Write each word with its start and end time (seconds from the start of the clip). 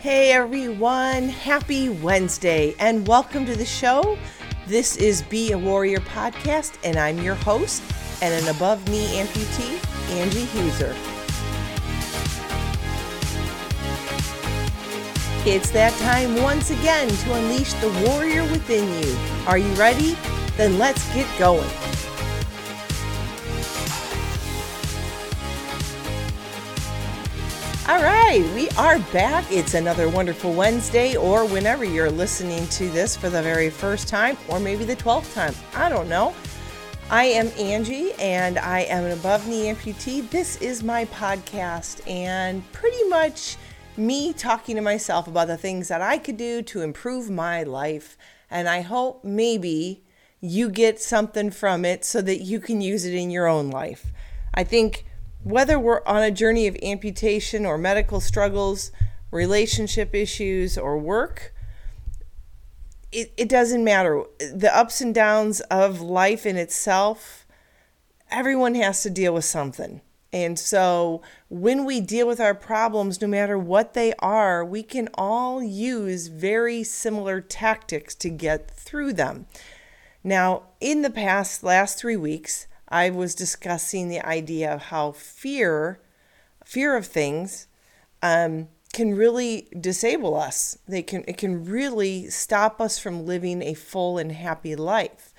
Hey 0.00 0.32
everyone, 0.32 1.28
happy 1.28 1.90
Wednesday 1.90 2.74
and 2.78 3.06
welcome 3.06 3.44
to 3.44 3.54
the 3.54 3.66
show. 3.66 4.16
This 4.66 4.96
is 4.96 5.20
Be 5.20 5.52
a 5.52 5.58
Warrior 5.58 5.98
podcast, 5.98 6.78
and 6.82 6.96
I'm 6.96 7.18
your 7.18 7.34
host 7.34 7.82
and 8.22 8.32
an 8.32 8.56
above 8.56 8.88
knee 8.88 9.08
amputee, 9.18 9.78
Angie 10.12 10.46
Huser. 10.46 10.96
It's 15.46 15.70
that 15.72 15.92
time 16.00 16.42
once 16.42 16.70
again 16.70 17.10
to 17.10 17.34
unleash 17.34 17.74
the 17.74 17.90
warrior 18.08 18.44
within 18.44 18.88
you. 19.02 19.18
Are 19.46 19.58
you 19.58 19.70
ready? 19.74 20.16
Then 20.56 20.78
let's 20.78 21.06
get 21.12 21.26
going. 21.38 21.68
All 27.86 28.00
right, 28.00 28.19
we 28.38 28.68
are 28.78 29.00
back. 29.12 29.44
It's 29.50 29.74
another 29.74 30.08
wonderful 30.08 30.52
Wednesday, 30.52 31.16
or 31.16 31.44
whenever 31.44 31.84
you're 31.84 32.12
listening 32.12 32.64
to 32.68 32.88
this 32.90 33.16
for 33.16 33.28
the 33.28 33.42
very 33.42 33.70
first 33.70 34.06
time, 34.06 34.36
or 34.48 34.60
maybe 34.60 34.84
the 34.84 34.94
12th 34.94 35.34
time. 35.34 35.52
I 35.74 35.88
don't 35.88 36.08
know. 36.08 36.32
I 37.10 37.24
am 37.24 37.48
Angie, 37.58 38.12
and 38.20 38.56
I 38.56 38.82
am 38.82 39.02
an 39.02 39.18
above 39.18 39.48
knee 39.48 39.64
amputee. 39.64 40.30
This 40.30 40.58
is 40.58 40.84
my 40.84 41.06
podcast, 41.06 42.08
and 42.08 42.62
pretty 42.70 43.02
much 43.08 43.56
me 43.96 44.32
talking 44.32 44.76
to 44.76 44.82
myself 44.82 45.26
about 45.26 45.48
the 45.48 45.56
things 45.56 45.88
that 45.88 46.00
I 46.00 46.16
could 46.16 46.36
do 46.36 46.62
to 46.62 46.82
improve 46.82 47.30
my 47.30 47.64
life. 47.64 48.16
And 48.48 48.68
I 48.68 48.82
hope 48.82 49.24
maybe 49.24 50.04
you 50.40 50.70
get 50.70 51.00
something 51.00 51.50
from 51.50 51.84
it 51.84 52.04
so 52.04 52.22
that 52.22 52.42
you 52.42 52.60
can 52.60 52.80
use 52.80 53.04
it 53.04 53.12
in 53.12 53.32
your 53.32 53.48
own 53.48 53.70
life. 53.70 54.12
I 54.54 54.62
think 54.62 55.04
whether 55.42 55.78
we're 55.78 56.04
on 56.06 56.22
a 56.22 56.30
journey 56.30 56.66
of 56.66 56.76
amputation 56.82 57.64
or 57.64 57.78
medical 57.78 58.20
struggles, 58.20 58.92
relationship 59.30 60.14
issues, 60.14 60.76
or 60.76 60.98
work, 60.98 61.54
it, 63.12 63.32
it 63.36 63.48
doesn't 63.48 63.82
matter. 63.82 64.24
The 64.38 64.74
ups 64.74 65.00
and 65.00 65.14
downs 65.14 65.60
of 65.62 66.00
life 66.00 66.46
in 66.46 66.56
itself, 66.56 67.46
everyone 68.30 68.74
has 68.76 69.02
to 69.02 69.10
deal 69.10 69.34
with 69.34 69.44
something. 69.44 70.00
And 70.32 70.58
so 70.58 71.22
when 71.48 71.84
we 71.84 72.00
deal 72.00 72.26
with 72.26 72.38
our 72.38 72.54
problems, 72.54 73.20
no 73.20 73.26
matter 73.26 73.58
what 73.58 73.94
they 73.94 74.12
are, 74.20 74.64
we 74.64 74.82
can 74.84 75.08
all 75.14 75.60
use 75.62 76.28
very 76.28 76.84
similar 76.84 77.40
tactics 77.40 78.14
to 78.16 78.30
get 78.30 78.70
through 78.70 79.14
them. 79.14 79.46
Now, 80.22 80.64
in 80.80 81.02
the 81.02 81.10
past 81.10 81.64
last 81.64 81.98
three 81.98 82.16
weeks, 82.16 82.68
I 82.90 83.10
was 83.10 83.34
discussing 83.34 84.08
the 84.08 84.20
idea 84.20 84.72
of 84.72 84.82
how 84.82 85.12
fear, 85.12 86.00
fear 86.64 86.96
of 86.96 87.06
things, 87.06 87.68
um, 88.22 88.68
can 88.92 89.14
really 89.14 89.68
disable 89.78 90.36
us. 90.36 90.76
They 90.88 91.02
can 91.02 91.24
it 91.28 91.36
can 91.36 91.64
really 91.64 92.28
stop 92.28 92.80
us 92.80 92.98
from 92.98 93.24
living 93.24 93.62
a 93.62 93.74
full 93.74 94.18
and 94.18 94.32
happy 94.32 94.74
life. 94.74 95.32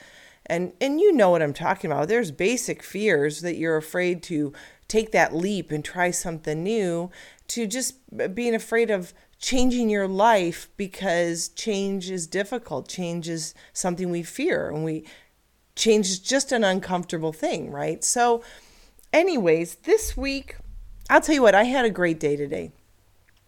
And 0.45 0.73
and 0.79 0.99
you 0.99 1.11
know 1.11 1.29
what 1.31 1.41
I'm 1.41 1.53
talking 1.53 1.91
about. 1.91 2.07
There's 2.07 2.31
basic 2.31 2.81
fears 2.81 3.41
that 3.41 3.57
you're 3.57 3.77
afraid 3.77 4.23
to 4.23 4.53
take 4.87 5.11
that 5.11 5.35
leap 5.35 5.71
and 5.71 5.83
try 5.83 6.11
something 6.11 6.63
new 6.63 7.11
to 7.49 7.67
just 7.67 7.95
being 8.33 8.55
afraid 8.55 8.89
of 8.89 9.13
changing 9.39 9.89
your 9.89 10.07
life 10.07 10.69
because 10.77 11.49
change 11.49 12.09
is 12.09 12.27
difficult. 12.27 12.87
Change 12.87 13.27
is 13.27 13.53
something 13.73 14.09
we 14.09 14.23
fear 14.23 14.69
and 14.69 14.85
we 14.85 15.05
change 15.81 16.07
is 16.07 16.19
just 16.19 16.51
an 16.51 16.63
uncomfortable 16.63 17.33
thing, 17.33 17.71
right? 17.71 18.03
So, 18.03 18.43
anyways, 19.11 19.75
this 19.75 20.15
week, 20.15 20.55
I'll 21.09 21.21
tell 21.21 21.35
you 21.35 21.41
what, 21.41 21.55
I 21.55 21.63
had 21.63 21.85
a 21.85 21.89
great 21.89 22.19
day 22.19 22.35
today. 22.35 22.71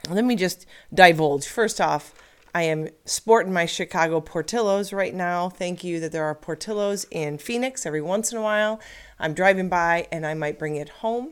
Let 0.10 0.26
me 0.26 0.36
just 0.36 0.66
divulge. 0.94 1.48
First 1.48 1.80
off, 1.80 2.14
I 2.54 2.64
am 2.64 2.90
sporting 3.06 3.54
my 3.54 3.66
Chicago 3.66 4.20
Portillos 4.20 4.92
right 4.92 5.14
now. 5.14 5.50
Thank 5.50 5.84
you 5.84 6.00
that 6.00 6.12
there 6.12 6.26
are 6.26 6.36
Portillos 6.36 7.06
in 7.10 7.38
Phoenix 7.38 7.86
every 7.86 8.02
once 8.02 8.32
in 8.32 8.38
a 8.38 8.42
while. 8.42 8.82
I'm 9.20 9.34
driving 9.34 9.70
by 9.70 10.08
and 10.12 10.26
I 10.26 10.34
might 10.34 10.60
bring 10.60 10.76
it 10.76 10.90
home. 10.90 11.32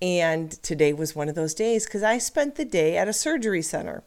And 0.00 0.50
today 0.62 0.92
was 0.92 1.16
one 1.16 1.28
of 1.28 1.34
those 1.34 1.54
days 1.54 1.86
because 1.86 2.02
I 2.02 2.18
spent 2.18 2.54
the 2.54 2.64
day 2.64 2.96
at 2.96 3.08
a 3.08 3.12
surgery 3.12 3.62
center. 3.62 4.02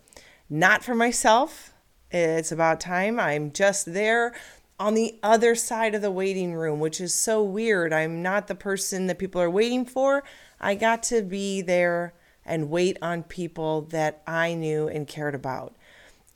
Not 0.50 0.84
for 0.84 0.96
myself. 0.96 1.74
It's 2.12 2.52
about 2.52 2.80
time. 2.80 3.20
I'm 3.20 3.52
just 3.52 3.94
there 3.94 4.34
on 4.80 4.94
the 4.94 5.20
other 5.22 5.56
side 5.56 5.94
of 5.94 6.02
the 6.02 6.10
waiting 6.12 6.54
room, 6.54 6.80
which 6.80 7.02
is 7.02 7.14
so 7.14 7.44
weird. 7.44 7.92
I'm 7.92 8.22
not 8.22 8.48
the 8.48 8.56
person 8.56 9.08
that 9.08 9.20
people 9.20 9.42
are 9.42 9.50
waiting 9.50 9.86
for. 9.86 10.24
I 10.60 10.76
got 10.76 11.04
to 11.04 11.22
be 11.22 11.62
there 11.62 12.14
and 12.46 12.70
wait 12.70 12.98
on 13.02 13.24
people 13.24 13.82
that 13.82 14.24
I 14.26 14.54
knew 14.54 14.88
and 14.88 15.08
cared 15.08 15.36
about. 15.36 15.76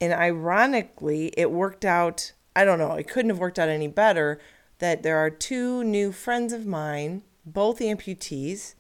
And 0.02 0.12
ironically, 0.12 1.34
it 1.38 1.52
worked 1.52 1.86
out. 1.86 2.34
I 2.56 2.66
don't 2.66 2.80
know, 2.80 2.94
it 2.94 3.08
couldn't 3.08 3.30
have 3.30 3.40
worked 3.40 3.58
out 3.58 3.70
any 3.70 3.88
better 3.88 4.40
that 4.80 5.02
there 5.02 5.18
are 5.18 5.30
two 5.30 5.84
new 5.84 6.12
friends 6.12 6.52
of 6.52 6.66
mine, 6.66 7.24
both 7.46 7.80
amputees, 7.80 8.76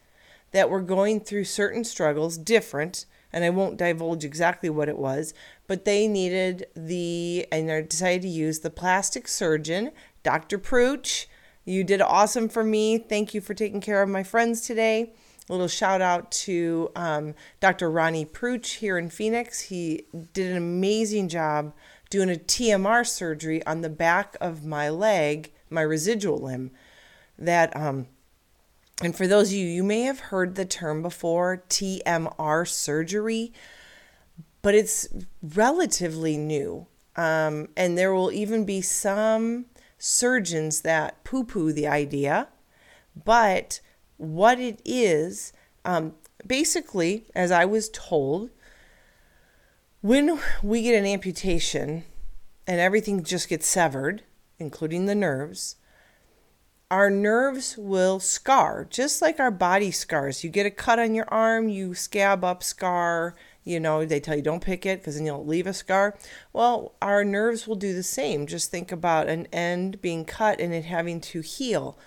that 0.52 0.69
were 0.69 0.81
going 0.81 1.19
through 1.22 1.46
certain 1.46 1.84
struggles, 1.84 2.38
different, 2.38 3.06
and 3.31 3.44
I 3.44 3.50
won't 3.50 3.78
divulge 3.78 4.23
exactly 4.23 4.69
what 4.69 4.90
it 4.90 4.97
was, 4.97 5.34
but 5.68 5.85
they 5.85 6.07
needed 6.07 6.68
the, 6.75 7.47
and 7.51 7.72
I 7.72 7.81
decided 7.81 8.24
to 8.24 8.28
use 8.28 8.59
the 8.59 8.69
plastic 8.69 9.28
surgeon, 9.28 9.91
Dr. 10.24 10.57
Prooch. 10.57 11.28
You 11.66 11.84
did 11.84 12.01
awesome 12.01 12.50
for 12.50 12.63
me. 12.63 12.97
Thank 12.97 13.34
you 13.34 13.41
for 13.41 13.53
taking 13.53 13.81
care 13.81 14.02
of 14.02 14.09
my 14.09 14.23
friends 14.23 14.62
today. 14.62 15.13
A 15.50 15.52
little 15.52 15.68
shout 15.68 16.02
out 16.02 16.31
to 16.31 16.90
um, 16.96 17.35
Dr. 17.59 17.91
Ronnie 17.91 18.25
Prooch 18.25 18.73
here 18.75 18.97
in 18.97 19.09
Phoenix. 19.09 19.62
He 19.62 20.06
did 20.34 20.52
an 20.52 20.57
amazing 20.57 21.29
job 21.29 21.73
doing 22.09 22.29
a 22.29 22.35
TMR 22.35 23.06
surgery 23.06 23.66
on 23.66 23.81
the 23.81 23.90
back 23.90 24.38
of 24.40 24.66
my 24.66 24.90
leg, 24.90 25.52
my 25.69 25.81
residual 25.81 26.38
limb. 26.38 26.72
That, 27.38 27.75
um, 27.75 28.07
and 29.02 29.16
for 29.16 29.28
those 29.28 29.50
of 29.50 29.56
you, 29.56 29.66
you 29.66 29.84
may 29.84 30.03
have 30.03 30.19
heard 30.19 30.56
the 30.56 30.66
term 30.66 31.02
before 31.02 31.63
TMR 31.69 32.68
surgery 32.68 33.52
but 34.63 34.74
it's 34.74 35.07
relatively 35.44 36.38
new. 36.38 36.88
Um, 37.16 37.68
and 37.78 37.96
there 37.96 38.12
will 38.12 38.31
even 38.31 38.66
be 38.66 38.81
some 38.81 39.66
surgeons 40.00 40.81
that 40.81 41.24
poo 41.24 41.44
poo 41.44 41.72
the 41.72 41.85
idea. 41.85 42.47
But 43.23 43.81
what 44.18 44.59
it 44.59 44.81
is, 44.84 45.53
um, 45.85 46.16
basically, 46.47 47.25
as 47.35 47.52
I 47.52 47.66
was 47.66 47.90
told, 47.90 48.50
when 50.02 50.40
we 50.63 50.81
get 50.81 50.97
an 50.97 51.06
amputation 51.06 52.03
and 52.66 52.79
everything 52.79 53.23
just 53.23 53.50
gets 53.50 53.68
severed, 53.68 54.23
including 54.57 55.06
the 55.06 55.16
nerves, 55.16 55.75
our 56.90 57.09
nerves 57.09 57.75
will 57.78 58.19
scar, 58.19 58.85
just 58.90 59.22
like 59.22 59.40
our 59.40 59.52
body 59.52 59.91
scars. 59.91 60.44
You 60.44 60.50
get 60.50 60.66
a 60.66 60.72
cut 60.72 61.00
on 61.00 61.16
your 61.16 61.28
arm, 61.29 61.68
you 61.68 61.96
scab 61.96 62.44
up, 62.44 62.63
scar, 62.63 63.35
you 63.63 63.79
know, 63.79 64.06
they 64.06 64.19
tell 64.19 64.35
you 64.35 64.41
don't 64.41 64.63
pick 64.63 64.85
it 64.85 65.00
because 65.00 65.16
then 65.16 65.25
you'll 65.25 65.46
leave 65.46 65.68
a 65.68 65.74
scar. 65.74 66.18
Well, 66.51 66.96
our 67.01 67.24
nerves 67.24 67.68
will 67.68 67.75
do 67.75 67.94
the 67.94 68.03
same. 68.03 68.47
Just 68.47 68.72
think 68.72 68.91
about 68.91 69.29
an 69.29 69.47
end 69.53 70.01
being 70.01 70.25
cut 70.25 70.59
and 70.59 70.74
it 70.74 70.85
having 70.85 71.22
to 71.22 71.41
heal. 71.41 71.97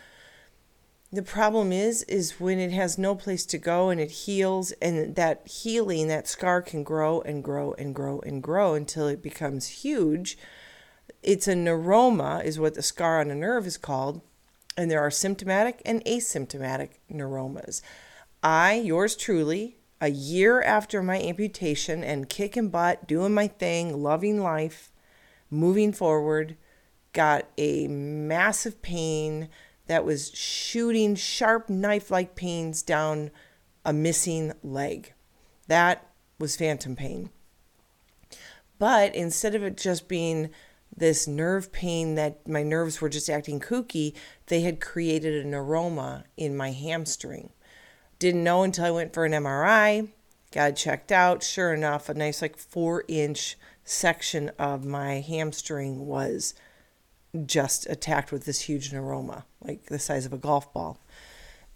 The 1.13 1.23
problem 1.23 1.73
is 1.73 2.03
is 2.05 2.41
when 2.41 2.59
it 2.59 2.73
has 2.73 2.99
no 2.99 3.15
place 3.15 3.47
to 3.47 3.59
go 3.59 3.91
and 3.91 4.01
it 4.01 4.11
heals 4.11 4.73
and 4.83 5.15
that 5.15 5.47
healing, 5.47 6.09
that 6.09 6.29
scar 6.29 6.61
can 6.61 6.83
grow 6.83 7.21
and 7.23 7.43
grow 7.43 7.73
and 7.79 7.95
grow 7.95 8.21
and 8.21 8.43
grow 8.43 8.75
until 8.75 9.07
it 9.07 9.23
becomes 9.23 9.69
huge. 9.69 10.37
It's 11.23 11.49
a 11.49 11.55
neuroma 11.55 12.45
is 12.45 12.59
what 12.59 12.75
the 12.75 12.83
scar 12.83 13.21
on 13.21 13.31
a 13.31 13.35
nerve 13.35 13.67
is 13.67 13.79
called, 13.79 14.21
and 14.77 14.91
there 14.91 15.01
are 15.01 15.11
symptomatic 15.11 15.81
and 15.85 16.05
asymptomatic 16.05 16.91
neuromas. 17.11 17.83
I, 18.43 18.75
yours 18.75 19.17
truly, 19.17 19.77
a 20.07 20.09
year 20.09 20.63
after 20.63 21.03
my 21.03 21.21
amputation 21.21 22.05
and 22.05 22.29
kicking 22.29 22.69
butt, 22.69 23.09
doing 23.09 23.35
my 23.35 23.49
thing, 23.49 24.05
loving 24.05 24.41
life, 24.41 24.93
moving 25.51 25.93
forward, 25.93 26.57
got 27.13 27.49
a 27.59 27.89
massive 27.89 28.81
pain 28.83 29.49
that 29.89 30.05
was 30.05 30.31
shooting 30.31 31.17
sharp 31.17 31.69
knife 31.69 32.09
like 32.09 32.37
pains 32.37 32.83
down 32.83 33.33
a 33.85 33.93
missing 33.93 34.53
leg. 34.63 35.13
That 35.67 36.07
was 36.39 36.55
phantom 36.55 36.95
pain. 36.95 37.31
But 38.79 39.13
instead 39.13 39.57
of 39.57 39.65
it 39.65 39.77
just 39.77 40.07
being 40.07 40.51
this 40.97 41.27
nerve 41.27 41.73
pain 41.73 42.15
that 42.15 42.47
my 42.47 42.63
nerves 42.63 43.01
were 43.01 43.09
just 43.09 43.29
acting 43.29 43.59
kooky, 43.59 44.15
they 44.47 44.61
had 44.61 44.81
created 44.81 45.45
a 45.45 45.49
neuroma 45.49 46.23
in 46.37 46.57
my 46.57 46.71
hamstring. 46.71 47.51
Didn't 48.19 48.45
know 48.45 48.63
until 48.63 48.85
I 48.87 48.91
went 48.91 49.13
for 49.13 49.25
an 49.25 49.33
MRI, 49.33 50.09
got 50.53 50.77
checked 50.77 51.13
out. 51.13 51.43
Sure 51.43 51.75
enough, 51.75 52.09
a 52.09 52.15
nice, 52.15 52.41
like 52.41 52.57
four 52.57 53.05
inch 53.09 53.57
section 53.85 54.51
of 54.59 54.85
my 54.85 55.21
hamstring 55.21 56.07
was 56.07 56.55
just 57.45 57.87
attacked 57.89 58.33
with 58.33 58.45
this 58.47 58.63
huge 58.63 58.91
neuroma, 58.91 59.45
like 59.63 59.87
the 59.87 59.99
size 59.99 60.25
of 60.25 60.33
a 60.33 60.39
golf 60.39 60.73
ball. 60.73 60.99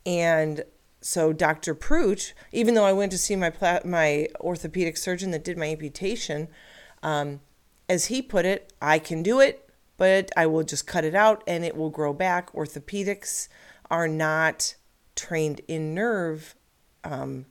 And 0.06 0.64
so 1.00 1.32
Dr. 1.32 1.75
Pruch, 1.75 2.32
even 2.52 2.75
though 2.75 2.84
I 2.84 2.92
went 2.92 3.12
to 3.12 3.19
see 3.19 3.37
my 3.37 3.50
pla- 3.50 3.81
my 3.84 4.28
orthopedic 4.40 4.96
surgeon 4.96 5.31
that 5.32 5.44
did 5.44 5.58
my 5.58 5.66
amputation, 5.66 6.48
um, 7.02 7.40
as 7.88 8.06
he 8.06 8.22
put 8.22 8.44
it, 8.44 8.72
I 8.81 8.98
can 8.98 9.22
do 9.22 9.40
it, 9.40 9.69
but 9.96 10.31
I 10.37 10.46
will 10.46 10.62
just 10.62 10.87
cut 10.87 11.04
it 11.04 11.14
out 11.14 11.42
and 11.46 11.64
it 11.64 11.76
will 11.76 11.90
grow 11.90 12.12
back. 12.12 12.52
Orthopedics 12.52 13.48
are 13.90 14.08
not 14.08 14.76
trained 15.20 15.61
in 15.69 15.94
nerve, 15.94 16.55
um, 17.05 17.46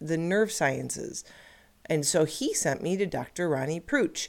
the 0.00 0.18
nerve 0.18 0.52
sciences. 0.52 1.24
And 1.86 2.06
so 2.06 2.24
he 2.24 2.54
sent 2.54 2.82
me 2.82 2.96
to 2.96 3.06
Dr. 3.06 3.48
Ronnie 3.48 3.80
Pruch. 3.80 4.28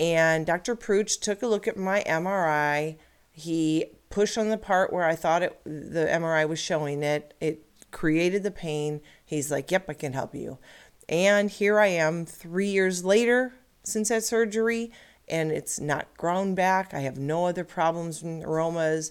And 0.00 0.46
Dr. 0.46 0.74
Pruch 0.74 1.20
took 1.20 1.42
a 1.42 1.46
look 1.46 1.68
at 1.68 1.76
my 1.76 2.02
MRI. 2.06 2.96
He 3.30 3.86
pushed 4.08 4.38
on 4.38 4.48
the 4.48 4.58
part 4.58 4.92
where 4.92 5.04
I 5.04 5.14
thought 5.14 5.42
it, 5.42 5.60
the 5.64 6.06
MRI 6.10 6.48
was 6.48 6.58
showing 6.58 7.02
it. 7.02 7.34
It 7.40 7.64
created 7.90 8.42
the 8.42 8.50
pain. 8.50 9.00
He's 9.24 9.50
like, 9.50 9.70
Yep, 9.70 9.90
I 9.90 9.94
can 9.94 10.12
help 10.12 10.34
you. 10.34 10.58
And 11.08 11.50
here 11.50 11.78
I 11.78 11.88
am 11.88 12.24
three 12.24 12.68
years 12.68 13.04
later 13.04 13.52
since 13.84 14.08
that 14.08 14.24
surgery, 14.24 14.92
and 15.28 15.50
it's 15.50 15.80
not 15.80 16.16
grown 16.16 16.54
back. 16.54 16.94
I 16.94 17.00
have 17.00 17.18
no 17.18 17.46
other 17.46 17.64
problems 17.64 18.22
neuromas. 18.22 19.10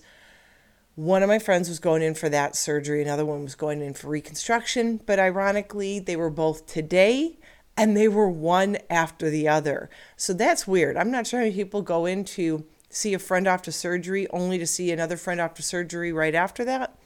One 0.96 1.24
of 1.24 1.30
my 1.30 1.40
friends 1.40 1.70
was 1.70 1.80
going 1.80 2.02
in 2.02 2.16
for 2.16 2.28
that 2.30 2.56
surgery, 2.56 3.02
another 3.02 3.26
one 3.26 3.44
was 3.44 3.56
going 3.56 3.82
in 3.82 3.94
for 3.94 4.10
reconstruction, 4.10 5.00
but 5.06 5.20
ironically, 5.20 6.00
they 6.00 6.18
were 6.18 6.30
both 6.30 6.68
today 6.68 7.38
and 7.78 7.96
they 7.96 8.10
were 8.10 8.30
one 8.30 8.78
after 8.90 9.30
the 9.30 9.48
other. 9.48 9.90
So 10.18 10.34
that's 10.34 10.68
weird. 10.68 10.98
I'm 10.98 11.10
not 11.10 11.26
sure 11.28 11.44
how 11.44 11.52
people 11.52 11.82
go 11.82 12.06
in 12.06 12.26
to 12.26 12.66
see 12.90 13.14
a 13.14 13.20
friend 13.20 13.48
after 13.48 13.72
surgery 13.72 14.28
only 14.32 14.58
to 14.58 14.68
see 14.68 14.92
another 14.92 15.16
friend 15.16 15.40
after 15.40 15.62
surgery 15.62 16.12
right 16.12 16.36
after 16.36 16.66
that. 16.66 16.98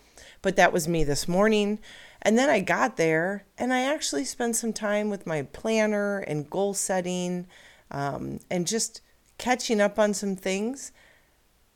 But 0.42 0.56
that 0.56 0.74
was 0.74 0.88
me 0.88 1.04
this 1.04 1.28
morning. 1.28 1.80
And 2.24 2.40
then 2.40 2.50
I 2.50 2.62
got 2.62 2.98
there 2.98 3.46
and 3.56 3.72
I 3.72 3.82
actually 3.82 4.26
spent 4.26 4.56
some 4.56 4.74
time 4.74 5.12
with 5.12 5.28
my 5.28 5.44
planner 5.44 6.20
and 6.20 6.50
goal 6.50 6.74
setting 6.74 7.46
um, 7.92 8.40
and 8.50 8.66
just 8.66 9.02
catching 9.38 9.80
up 9.80 10.00
on 10.00 10.16
some 10.16 10.36
things 10.36 10.92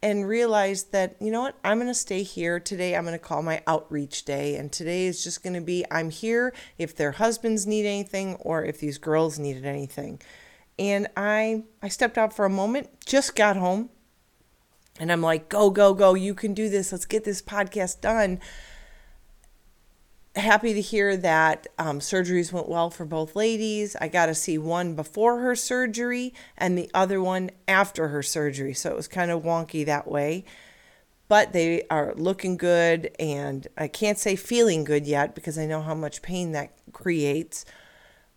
and 0.01 0.27
realized 0.27 0.91
that, 0.91 1.15
you 1.19 1.31
know 1.31 1.41
what, 1.41 1.57
I'm 1.63 1.77
going 1.77 1.87
to 1.87 1.93
stay 1.93 2.23
here. 2.23 2.59
Today 2.59 2.95
I'm 2.95 3.03
going 3.03 3.13
to 3.13 3.19
call 3.19 3.41
my 3.41 3.61
outreach 3.67 4.23
day. 4.23 4.55
And 4.55 4.71
today 4.71 5.05
is 5.05 5.23
just 5.23 5.43
going 5.43 5.53
to 5.53 5.61
be 5.61 5.83
I'm 5.91 6.09
here 6.09 6.53
if 6.77 6.95
their 6.95 7.11
husbands 7.13 7.67
need 7.67 7.85
anything 7.85 8.35
or 8.35 8.63
if 8.63 8.79
these 8.79 8.97
girls 8.97 9.37
needed 9.37 9.65
anything. 9.65 10.21
And 10.77 11.07
I 11.17 11.63
I 11.81 11.89
stepped 11.89 12.17
out 12.17 12.33
for 12.33 12.45
a 12.45 12.49
moment, 12.49 12.87
just 13.05 13.35
got 13.35 13.57
home, 13.57 13.89
and 14.99 15.11
I'm 15.11 15.21
like, 15.21 15.49
go, 15.49 15.69
go, 15.69 15.93
go, 15.93 16.13
you 16.13 16.33
can 16.33 16.53
do 16.53 16.69
this. 16.69 16.91
Let's 16.91 17.05
get 17.05 17.25
this 17.25 17.41
podcast 17.41 17.99
done 17.99 18.39
happy 20.35 20.73
to 20.73 20.81
hear 20.81 21.17
that 21.17 21.67
um, 21.77 21.99
surgeries 21.99 22.51
went 22.51 22.69
well 22.69 22.89
for 22.89 23.05
both 23.05 23.35
ladies. 23.35 23.95
I 23.99 24.07
got 24.07 24.27
to 24.27 24.35
see 24.35 24.57
one 24.57 24.95
before 24.95 25.39
her 25.39 25.55
surgery 25.55 26.33
and 26.57 26.77
the 26.77 26.89
other 26.93 27.21
one 27.21 27.51
after 27.67 28.09
her 28.09 28.23
surgery. 28.23 28.73
So 28.73 28.91
it 28.91 28.95
was 28.95 29.07
kind 29.07 29.31
of 29.31 29.43
wonky 29.43 29.85
that 29.85 30.07
way. 30.07 30.45
But 31.27 31.53
they 31.53 31.83
are 31.91 32.15
looking 32.15 32.57
good, 32.57 33.11
and 33.19 33.67
I 33.77 33.87
can't 33.87 34.17
say 34.17 34.35
feeling 34.35 34.83
good 34.83 35.05
yet 35.05 35.35
because 35.35 35.59
I 35.59 35.67
know 35.67 35.83
how 35.83 35.93
much 35.93 36.23
pain 36.23 36.53
that 36.53 36.73
creates. 36.91 37.65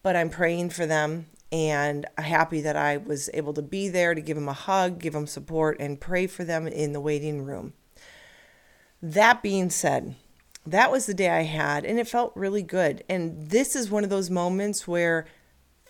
But 0.03 0.15
I'm 0.15 0.29
praying 0.29 0.71
for 0.71 0.85
them 0.85 1.27
and 1.50 2.06
happy 2.19 2.61
that 2.62 2.77
I 2.77 2.99
was 2.99 3.31
able 3.33 3.55
to 3.55 3.62
be 3.62 3.88
there 3.88 4.15
to 4.15 4.21
give 4.21 4.37
them 4.37 4.49
a 4.49 4.55
hug, 4.55 4.99
give 4.99 5.15
them 5.15 5.27
support, 5.27 5.79
and 5.81 6.00
pray 6.00 6.27
for 6.27 6.45
them 6.45 6.67
in 6.67 6.93
the 6.93 7.00
waiting 7.00 7.43
room. 7.45 7.73
That 9.00 9.43
being 9.43 9.71
said, 9.71 10.15
that 10.67 10.93
was 10.93 11.06
the 11.06 11.14
day 11.14 11.29
I 11.29 11.43
had, 11.43 11.85
and 11.85 11.99
it 11.99 12.09
felt 12.09 12.32
really 12.37 12.62
good. 12.62 13.03
And 13.09 13.50
this 13.50 13.75
is 13.75 13.91
one 13.91 14.05
of 14.05 14.11
those 14.11 14.31
moments 14.31 14.87
where 14.87 15.26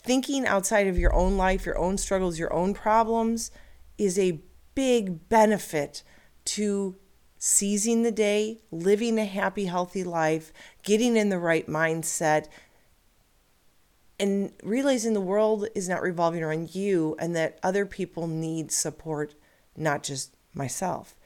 thinking 0.02 0.46
outside 0.46 0.86
of 0.86 0.98
your 0.98 1.14
own 1.14 1.36
life, 1.36 1.66
your 1.66 1.78
own 1.78 1.98
struggles, 1.98 2.38
your 2.38 2.52
own 2.52 2.74
problems 2.74 3.50
is 3.98 4.18
a 4.18 4.40
big 4.74 5.28
benefit 5.28 6.02
to 6.44 6.96
seizing 7.38 8.02
the 8.02 8.12
day, 8.12 8.60
living 8.70 9.18
a 9.18 9.24
happy, 9.24 9.66
healthy 9.66 10.04
life, 10.04 10.52
getting 10.82 11.16
in 11.16 11.28
the 11.28 11.38
right 11.38 11.66
mindset, 11.66 12.46
and 14.18 14.52
realizing 14.62 15.12
the 15.12 15.20
world 15.20 15.66
is 15.74 15.88
not 15.88 16.02
revolving 16.02 16.42
around 16.42 16.74
you 16.74 17.16
and 17.18 17.34
that 17.34 17.58
other 17.62 17.84
people 17.84 18.26
need 18.28 18.70
support, 18.70 19.34
not 19.76 20.02
just 20.02 20.34
myself. 20.54 21.16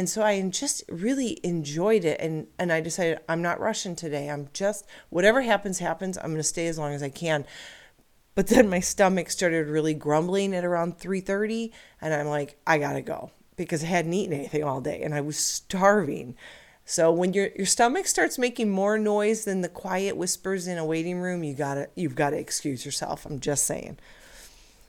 And 0.00 0.08
so 0.08 0.22
I 0.22 0.40
just 0.48 0.82
really 0.88 1.38
enjoyed 1.42 2.06
it. 2.06 2.18
And, 2.22 2.46
and 2.58 2.72
I 2.72 2.80
decided 2.80 3.18
I'm 3.28 3.42
not 3.42 3.60
rushing 3.60 3.94
today. 3.94 4.30
I'm 4.30 4.48
just, 4.54 4.86
whatever 5.10 5.42
happens, 5.42 5.78
happens. 5.78 6.16
I'm 6.16 6.28
going 6.28 6.38
to 6.38 6.42
stay 6.42 6.68
as 6.68 6.78
long 6.78 6.94
as 6.94 7.02
I 7.02 7.10
can. 7.10 7.44
But 8.34 8.46
then 8.46 8.70
my 8.70 8.80
stomach 8.80 9.28
started 9.28 9.68
really 9.68 9.92
grumbling 9.92 10.54
at 10.54 10.64
around 10.64 10.98
3:30 10.98 11.70
and 12.00 12.14
I'm 12.14 12.28
like 12.28 12.58
I 12.66 12.78
got 12.78 12.94
to 12.94 13.02
go 13.02 13.30
because 13.56 13.84
I 13.84 13.88
hadn't 13.88 14.14
eaten 14.14 14.32
anything 14.32 14.64
all 14.64 14.80
day 14.80 15.02
and 15.02 15.14
I 15.14 15.20
was 15.20 15.36
starving. 15.36 16.34
So 16.86 17.12
when 17.12 17.34
your 17.34 17.50
your 17.54 17.66
stomach 17.66 18.06
starts 18.06 18.38
making 18.38 18.70
more 18.70 18.96
noise 18.96 19.44
than 19.44 19.60
the 19.60 19.68
quiet 19.68 20.16
whispers 20.16 20.66
in 20.66 20.78
a 20.78 20.84
waiting 20.86 21.18
room, 21.18 21.44
you 21.44 21.52
got 21.52 21.74
to 21.74 21.90
you've 21.94 22.14
got 22.14 22.30
to 22.30 22.38
excuse 22.38 22.86
yourself. 22.86 23.26
I'm 23.26 23.38
just 23.38 23.64
saying. 23.64 23.98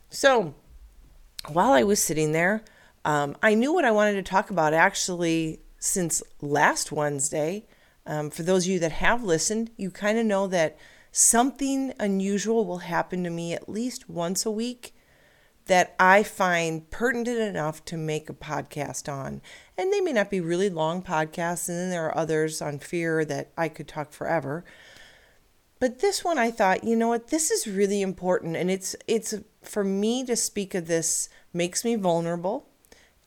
So 0.09 0.53
while 1.49 1.73
I 1.73 1.83
was 1.83 2.01
sitting 2.01 2.31
there, 2.31 2.63
um, 3.05 3.35
I 3.41 3.55
knew 3.55 3.73
what 3.73 3.85
I 3.85 3.91
wanted 3.91 4.13
to 4.13 4.23
talk 4.23 4.49
about 4.49 4.73
actually 4.73 5.59
since 5.79 6.21
last 6.41 6.91
Wednesday. 6.91 7.65
Um, 8.05 8.29
for 8.29 8.43
those 8.43 8.65
of 8.65 8.71
you 8.71 8.79
that 8.79 8.91
have 8.93 9.23
listened, 9.23 9.71
you 9.77 9.91
kind 9.91 10.17
of 10.17 10.25
know 10.25 10.47
that 10.47 10.77
something 11.11 11.93
unusual 11.99 12.65
will 12.65 12.79
happen 12.79 13.23
to 13.23 13.29
me 13.29 13.53
at 13.53 13.69
least 13.69 14.09
once 14.09 14.45
a 14.45 14.51
week 14.51 14.93
that 15.65 15.95
I 15.99 16.23
find 16.23 16.89
pertinent 16.89 17.39
enough 17.39 17.85
to 17.85 17.97
make 17.97 18.29
a 18.29 18.33
podcast 18.33 19.11
on. 19.11 19.41
And 19.77 19.93
they 19.93 20.01
may 20.01 20.13
not 20.13 20.29
be 20.29 20.41
really 20.41 20.69
long 20.69 21.03
podcasts, 21.03 21.69
and 21.69 21.77
then 21.77 21.89
there 21.89 22.05
are 22.05 22.17
others 22.17 22.61
on 22.61 22.79
fear 22.79 23.23
that 23.25 23.51
I 23.57 23.69
could 23.69 23.87
talk 23.87 24.11
forever. 24.11 24.65
But 25.79 25.99
this 25.99 26.23
one 26.23 26.37
I 26.37 26.51
thought, 26.51 26.83
you 26.83 26.95
know 26.95 27.07
what, 27.07 27.29
this 27.29 27.49
is 27.49 27.67
really 27.67 28.03
important 28.03 28.55
and 28.55 28.69
it's 28.69 28.95
it's 29.07 29.33
for 29.63 29.83
me 29.83 30.23
to 30.25 30.35
speak 30.35 30.75
of 30.75 30.85
this 30.85 31.27
makes 31.53 31.83
me 31.83 31.95
vulnerable 31.95 32.69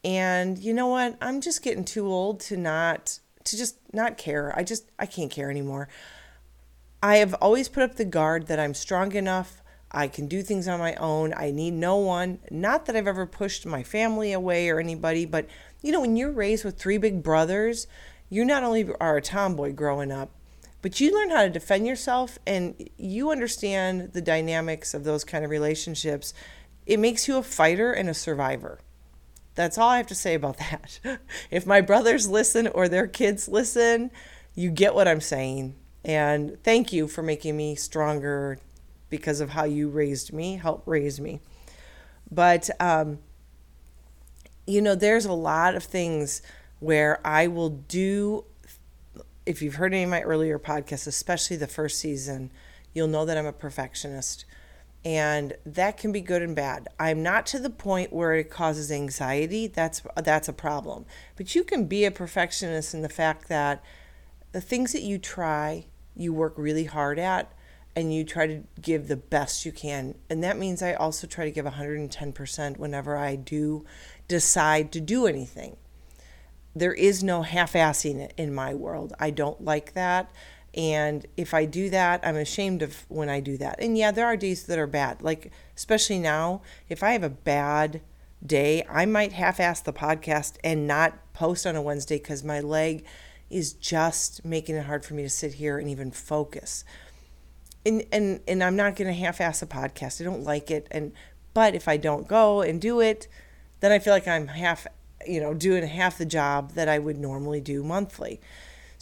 and 0.05 0.59
you 0.59 0.75
know 0.75 0.89
what? 0.89 1.17
I'm 1.21 1.41
just 1.41 1.63
getting 1.63 1.85
too 1.85 2.07
old 2.07 2.41
to 2.41 2.57
not 2.57 3.19
to 3.45 3.57
just 3.57 3.79
not 3.93 4.19
care. 4.19 4.53
I 4.57 4.63
just 4.63 4.91
I 4.99 5.07
can't 5.07 5.31
care 5.31 5.51
anymore. 5.51 5.89
I 7.03 7.17
have 7.17 7.35
always 7.35 7.69
put 7.69 7.83
up 7.83 7.97
the 7.97 8.05
guard 8.05 8.47
that 8.47 8.61
I'm 8.61 8.75
strong 8.75 9.13
enough. 9.13 9.63
I 9.91 10.09
can 10.09 10.27
do 10.27 10.43
things 10.43 10.67
on 10.67 10.81
my 10.81 10.95
own. 10.97 11.33
I 11.37 11.51
need 11.51 11.75
no 11.75 11.97
one. 11.97 12.41
Not 12.51 12.87
that 12.87 12.97
I've 12.97 13.07
ever 13.07 13.27
pushed 13.27 13.65
my 13.65 13.83
family 13.83 14.33
away 14.33 14.69
or 14.69 14.81
anybody, 14.81 15.25
but 15.25 15.47
you 15.83 15.93
know, 15.93 16.01
when 16.01 16.17
you're 16.17 16.33
raised 16.33 16.65
with 16.65 16.79
three 16.79 16.99
big 16.99 17.23
brothers, 17.23 17.87
you 18.29 18.45
not 18.45 18.65
only 18.65 18.89
are 19.01 19.19
a 19.19 19.23
tomboy 19.23 19.73
growing 19.73 20.11
up, 20.11 20.31
but 20.83 21.01
you 21.01 21.15
learn 21.15 21.31
how 21.31 21.43
to 21.43 21.51
defend 21.51 21.87
yourself 21.87 22.39
and 22.47 22.89
you 22.97 23.31
understand 23.31 24.13
the 24.13 24.21
dynamics 24.21 24.93
of 24.93 25.05
those 25.05 25.25
kind 25.25 25.45
of 25.45 25.51
relationships. 25.51 26.35
It 26.85 26.99
makes 26.99 27.29
you 27.29 27.37
a 27.37 27.43
fighter 27.43 27.93
and 27.93 28.09
a 28.09 28.15
survivor. 28.15 28.81
That's 29.55 29.79
all 29.79 29.89
I 29.89 29.99
have 29.99 30.07
to 30.09 30.15
say 30.15 30.35
about 30.35 30.59
that. 30.59 30.99
if 31.51 31.67
my 31.67 31.81
brothers 31.81 32.29
listen 32.29 32.67
or 32.67 32.89
their 32.89 33.07
kids 33.07 33.49
listen, 33.49 34.11
you 34.55 34.71
get 34.71 34.95
what 34.95 35.09
I'm 35.09 35.21
saying. 35.21 35.77
And 36.05 36.63
thank 36.63 36.93
you 36.93 37.09
for 37.09 37.23
making 37.23 37.57
me 37.57 37.75
stronger 37.77 38.59
because 39.11 39.41
of 39.41 39.51
how 39.51 39.65
you 39.65 39.89
raised 39.89 40.33
me, 40.33 40.57
helped 40.57 40.87
raise 40.87 41.21
me. 41.21 41.41
But, 42.31 42.69
um, 42.81 43.19
you 44.67 44.83
know, 44.83 44.95
there's 44.95 45.25
a 45.25 45.33
lot 45.33 45.75
of 45.75 45.85
things 45.85 46.43
where 46.81 47.25
I 47.25 47.47
will 47.47 47.71
do. 47.71 48.45
If 49.47 49.63
you've 49.63 49.77
heard 49.77 49.95
any 49.95 50.03
of 50.03 50.11
my 50.11 50.23
earlier 50.23 50.59
podcasts, 50.59 51.07
especially 51.07 51.57
the 51.57 51.67
first 51.67 52.01
season, 52.01 52.51
you'll 52.93 53.09
know 53.09 53.25
that 53.25 53.39
I'm 53.39 53.47
a 53.47 53.53
perfectionist 53.53 54.45
and 55.05 55.53
that 55.67 55.99
can 55.99 56.13
be 56.13 56.21
good 56.21 56.43
and 56.43 56.57
bad. 56.57 56.89
I'm 56.99 57.23
not 57.23 57.45
to 57.47 57.59
the 57.59 57.71
point 57.71 58.13
where 58.13 58.35
it 58.35 58.51
causes 58.51 58.91
anxiety. 58.91 59.67
That's 59.67 60.03
that's 60.17 60.49
a 60.49 60.53
problem. 60.53 61.05
But 61.37 61.55
you 61.55 61.63
can 61.63 61.87
be 61.87 62.05
a 62.05 62.11
perfectionist 62.11 62.95
in 62.95 63.03
the 63.03 63.09
fact 63.09 63.49
that 63.49 63.85
the 64.53 64.61
things 64.61 64.93
that 64.93 65.03
you 65.03 65.19
try, 65.19 65.87
you 66.17 66.33
work 66.33 66.55
really 66.57 66.85
hard 66.85 67.19
at 67.19 67.53
and 67.97 68.15
you 68.15 68.25
try 68.25 68.47
to 68.47 68.63
give 68.81 69.09
the 69.09 69.17
best 69.17 69.65
you 69.65 69.73
can. 69.73 70.15
And 70.31 70.43
that 70.43 70.59
means 70.59 70.83
I 70.83 70.95
also 70.95 71.27
try 71.27 71.45
to 71.45 71.51
give 71.51 71.65
110% 71.65 72.77
whenever 72.77 73.17
I 73.17 73.37
do 73.37 73.85
decide 74.27 74.91
to 74.93 75.01
do 75.01 75.27
anything. 75.27 75.77
There 76.75 76.95
is 76.95 77.23
no 77.23 77.43
half-assing 77.43 78.19
it 78.19 78.35
in 78.37 78.53
my 78.53 78.75
world. 78.75 79.13
I 79.21 79.31
don't 79.31 79.65
like 79.65 79.93
that. 79.93 80.33
And 80.77 81.27
if 81.37 81.55
I 81.55 81.65
do 81.65 81.89
that, 81.91 82.21
I'm 82.25 82.37
ashamed 82.37 82.83
of 82.83 83.05
when 83.09 83.29
I 83.29 83.41
do 83.41 83.57
that. 83.59 83.77
And 83.81 83.97
yeah, 83.97 84.11
there 84.11 84.27
are 84.27 84.37
days 84.37 84.65
that 84.65 84.79
are 84.79 84.87
bad. 84.87 85.23
Like, 85.23 85.53
especially 85.77 86.19
now, 86.19 86.63
if 86.89 87.03
I 87.03 87.13
have 87.13 87.23
a 87.23 87.31
bad 87.31 88.01
day, 88.45 88.85
I 88.89 89.07
might 89.07 89.33
half 89.33 89.61
ass 89.61 89.81
the 89.81 89.93
podcast 89.93 90.57
and 90.65 90.87
not 90.87 91.33
post 91.33 91.67
on 91.67 91.77
a 91.77 91.83
Wednesday 91.83 92.19
because 92.19 92.43
my 92.43 92.61
leg 92.61 93.05
is 93.51 93.73
just 93.73 94.45
making 94.45 94.75
it 94.75 94.87
hard 94.87 95.05
for 95.05 95.15
me 95.15 95.23
to 95.23 95.31
sit 95.31 95.55
here 95.55 95.79
and 95.79 95.89
even 95.89 96.11
focus. 96.11 96.85
And 97.87 98.05
and 98.11 98.41
and 98.49 98.65
I'm 98.65 98.77
not 98.77 98.97
going 98.97 99.09
to 99.09 99.15
half-ass 99.19 99.63
a 99.63 99.67
podcast. 99.67 100.21
I 100.21 100.25
don't 100.25 100.43
like 100.43 100.71
it 100.71 100.89
and 100.91 101.13
but 101.53 101.75
if 101.75 101.87
I 101.87 101.97
don't 101.97 102.27
go 102.27 102.63
and 102.63 102.81
do 102.81 103.01
it, 103.01 103.29
then 103.81 103.93
I 103.93 104.01
feel 104.01 104.13
like 104.13 104.27
I'm 104.27 104.49
half, 104.49 104.87
you 105.25 105.41
know, 105.41 105.55
doing 105.55 105.87
half 105.87 106.19
the 106.19 106.27
job 106.27 106.73
that 106.73 106.89
I 106.89 106.99
would 106.99 107.19
normally 107.19 107.61
do 107.61 107.85
monthly. 107.85 108.41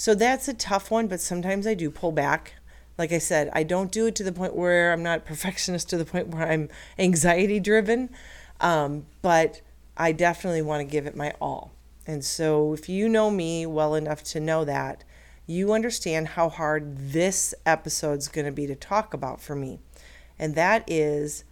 So 0.03 0.17
that's 0.17 0.49
a 0.49 0.53
tough 0.53 0.91
one, 0.91 1.07
but 1.07 1.21
sometimes 1.21 1.65
I 1.65 1.75
do 1.75 1.89
pull 1.89 2.11
back. 2.11 2.55
Like 2.99 3.13
I 3.13 3.19
said, 3.19 3.49
I 3.53 3.63
don't 3.63 3.93
do 3.93 4.07
it 4.07 4.17
to 4.17 4.25
the 4.25 4.33
point 4.33 4.57
where 4.57 4.93
I'm 4.93 5.05
not 5.05 5.25
perfectionist 5.33 5.89
to 5.91 5.97
the 5.97 6.05
point 6.05 6.27
where 6.27 6.51
I'm 6.51 6.71
anxiety 6.99 7.61
driven, 7.61 8.11
um, 8.61 9.07
but 9.23 9.61
I 9.97 10.11
definitely 10.11 10.63
want 10.63 10.81
to 10.81 10.93
give 10.93 11.07
it 11.07 11.15
my 11.15 11.35
all. 11.41 11.71
And 12.05 12.25
so, 12.25 12.73
if 12.73 12.89
you 12.89 13.09
know 13.09 13.31
me 13.31 13.65
well 13.65 13.95
enough 13.95 14.25
to 14.25 14.41
know 14.41 14.65
that, 14.65 15.05
you 15.47 15.73
understand 15.73 16.31
how 16.31 16.49
hard 16.49 17.13
this 17.13 17.55
episode's 17.65 18.27
going 18.27 18.47
to 18.47 18.51
be 18.51 18.67
to 18.67 18.75
talk 18.75 19.15
about 19.15 19.41
for 19.41 19.55
me. 19.55 19.79
And 20.37 20.57
that 20.57 20.83
is 20.89 21.45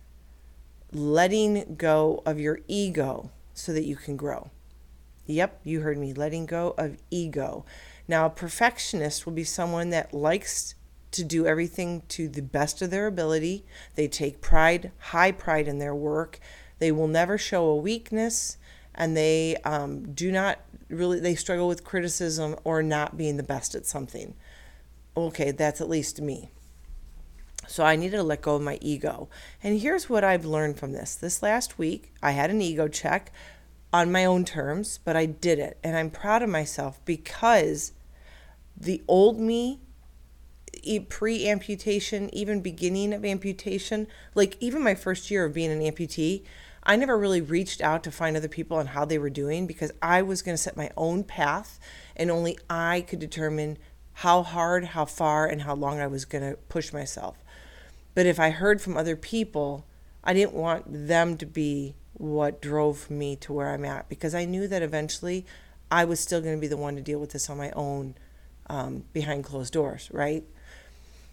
letting 0.90 1.76
go 1.76 2.20
of 2.26 2.40
your 2.40 2.58
ego 2.66 3.30
so 3.54 3.72
that 3.72 3.84
you 3.84 3.94
can 3.94 4.16
grow. 4.16 4.50
Yep, 5.26 5.60
you 5.62 5.82
heard 5.82 5.98
me, 5.98 6.12
letting 6.12 6.46
go 6.46 6.74
of 6.76 6.96
ego. 7.12 7.64
Now, 8.10 8.26
a 8.26 8.30
perfectionist 8.30 9.24
will 9.24 9.34
be 9.34 9.44
someone 9.44 9.90
that 9.90 10.12
likes 10.12 10.74
to 11.12 11.22
do 11.22 11.46
everything 11.46 12.02
to 12.08 12.26
the 12.28 12.42
best 12.42 12.82
of 12.82 12.90
their 12.90 13.06
ability. 13.06 13.64
They 13.94 14.08
take 14.08 14.40
pride, 14.40 14.90
high 14.98 15.30
pride 15.30 15.68
in 15.68 15.78
their 15.78 15.94
work. 15.94 16.40
They 16.80 16.90
will 16.90 17.06
never 17.06 17.38
show 17.38 17.66
a 17.66 17.76
weakness 17.76 18.58
and 18.96 19.16
they 19.16 19.58
um, 19.58 20.12
do 20.12 20.32
not 20.32 20.58
really 20.88 21.20
they 21.20 21.36
struggle 21.36 21.68
with 21.68 21.84
criticism 21.84 22.56
or 22.64 22.82
not 22.82 23.16
being 23.16 23.36
the 23.36 23.44
best 23.44 23.76
at 23.76 23.86
something. 23.86 24.34
Okay 25.16 25.52
that's 25.52 25.80
at 25.80 25.88
least 25.88 26.20
me. 26.20 26.50
So 27.68 27.84
i 27.84 27.94
needed 27.94 28.16
to 28.16 28.24
let 28.24 28.42
go 28.42 28.56
of 28.56 28.62
my 28.62 28.76
ego. 28.80 29.28
And 29.62 29.78
here's 29.78 30.10
what 30.10 30.24
i've 30.24 30.44
learned 30.44 30.80
from 30.80 30.90
this. 30.90 31.14
This 31.14 31.44
last 31.44 31.78
week 31.78 32.12
i 32.24 32.32
had 32.32 32.50
an 32.50 32.60
ego 32.60 32.88
check 32.88 33.30
on 33.92 34.10
my 34.10 34.24
own 34.24 34.44
terms 34.44 34.98
but 35.04 35.14
i 35.14 35.26
did 35.26 35.60
it. 35.60 35.78
And 35.84 35.96
i'm 35.96 36.10
proud 36.10 36.42
of 36.42 36.48
myself 36.48 36.98
because 37.04 37.92
the 38.80 39.02
old 39.06 39.38
me 39.38 39.80
pre 41.08 41.48
amputation 41.48 42.34
even 42.34 42.60
beginning 42.60 43.12
of 43.12 43.24
amputation 43.24 44.06
like 44.34 44.56
even 44.60 44.82
my 44.82 44.94
first 44.94 45.30
year 45.30 45.44
of 45.44 45.54
being 45.54 45.70
an 45.70 45.80
amputee 45.80 46.42
I 46.82 46.96
never 46.96 47.18
really 47.18 47.42
reached 47.42 47.82
out 47.82 48.02
to 48.04 48.10
find 48.10 48.36
other 48.36 48.48
people 48.48 48.78
on 48.78 48.86
how 48.86 49.04
they 49.04 49.18
were 49.18 49.30
doing 49.30 49.66
because 49.66 49.92
I 50.00 50.22
was 50.22 50.42
going 50.42 50.54
to 50.54 50.62
set 50.62 50.76
my 50.76 50.90
own 50.96 51.24
path 51.24 51.78
and 52.16 52.30
only 52.30 52.58
I 52.68 53.02
could 53.06 53.18
determine 53.18 53.76
how 54.14 54.42
hard, 54.42 54.86
how 54.86 55.04
far, 55.04 55.46
and 55.46 55.62
how 55.62 55.74
long 55.74 56.00
I 56.00 56.06
was 56.06 56.24
going 56.24 56.48
to 56.48 56.56
push 56.56 56.92
myself. 56.92 57.36
But 58.14 58.26
if 58.26 58.40
I 58.40 58.50
heard 58.50 58.80
from 58.80 58.96
other 58.96 59.16
people, 59.16 59.86
I 60.24 60.32
didn't 60.32 60.54
want 60.54 60.84
them 60.86 61.36
to 61.38 61.46
be 61.46 61.96
what 62.14 62.60
drove 62.60 63.10
me 63.10 63.36
to 63.36 63.52
where 63.52 63.68
I'm 63.68 63.84
at 63.84 64.08
because 64.08 64.34
I 64.34 64.44
knew 64.44 64.66
that 64.68 64.82
eventually 64.82 65.46
I 65.90 66.04
was 66.04 66.20
still 66.20 66.40
going 66.40 66.56
to 66.56 66.60
be 66.60 66.66
the 66.66 66.76
one 66.76 66.96
to 66.96 67.02
deal 67.02 67.18
with 67.18 67.30
this 67.30 67.48
on 67.48 67.56
my 67.56 67.70
own 67.72 68.14
um, 68.70 69.04
behind 69.12 69.44
closed 69.44 69.72
doors, 69.72 70.08
right? 70.12 70.44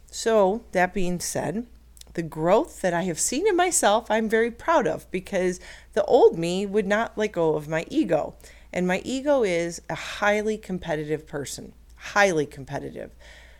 So, 0.09 0.63
that 0.71 0.93
being 0.93 1.19
said, 1.19 1.67
the 2.15 2.23
growth 2.23 2.81
that 2.81 2.95
I 2.95 3.03
have 3.03 3.19
seen 3.19 3.47
in 3.47 3.55
myself, 3.55 4.09
I'm 4.09 4.27
very 4.27 4.49
proud 4.49 4.87
of 4.87 5.09
because 5.11 5.59
the 5.93 6.03
old 6.05 6.37
me 6.37 6.65
would 6.65 6.87
not 6.87 7.15
let 7.15 7.33
go 7.33 7.53
of 7.53 7.67
my 7.67 7.85
ego. 7.89 8.33
And 8.73 8.87
my 8.87 9.01
ego 9.05 9.43
is 9.43 9.81
a 9.87 9.95
highly 9.95 10.57
competitive 10.57 11.27
person, 11.27 11.73
highly 11.95 12.47
competitive. 12.47 13.11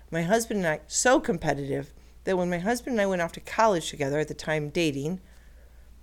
My 0.10 0.24
husband 0.24 0.62
and 0.62 0.68
I, 0.68 0.80
so 0.88 1.20
competitive 1.20 1.94
that 2.24 2.38
when 2.38 2.50
my 2.50 2.60
husband 2.60 2.96
and 2.96 3.02
I 3.02 3.06
went 3.06 3.22
off 3.22 3.32
to 3.34 3.40
college 3.40 3.90
together 3.92 4.18
at 4.18 4.28
the 4.28 4.34
time 4.34 4.70
dating, 4.70 5.22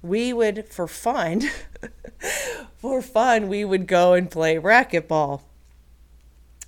we 0.00 0.32
would, 0.32 0.68
for 0.68 0.86
fun, 0.86 1.42
for 2.76 3.02
fun, 3.02 3.48
we 3.48 3.64
would 3.64 3.88
go 3.88 4.12
and 4.12 4.30
play 4.30 4.56
racquetball. 4.58 5.40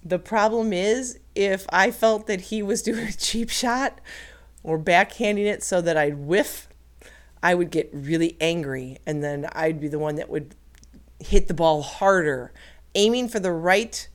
The 0.06 0.18
problem 0.20 0.72
is, 0.72 1.18
if 1.34 1.66
I 1.70 1.90
felt 1.90 2.28
that 2.28 2.42
he 2.42 2.62
was 2.62 2.82
doing 2.88 3.08
a 3.08 3.12
cheap 3.12 3.50
shot, 3.50 4.00
or 4.66 4.78
backhanding 4.80 5.46
it 5.46 5.62
so 5.62 5.80
that 5.80 5.96
I'd 5.96 6.18
whiff, 6.18 6.68
I 7.40 7.54
would 7.54 7.70
get 7.70 7.88
really 7.92 8.36
angry. 8.40 8.98
And 9.06 9.22
then 9.22 9.48
I'd 9.52 9.80
be 9.80 9.86
the 9.86 9.98
one 9.98 10.16
that 10.16 10.28
would 10.28 10.56
hit 11.20 11.46
the 11.46 11.54
ball 11.54 11.82
harder, 11.82 12.52
aiming 12.96 13.28
for 13.28 13.38
the 13.38 13.52
right 13.52 14.08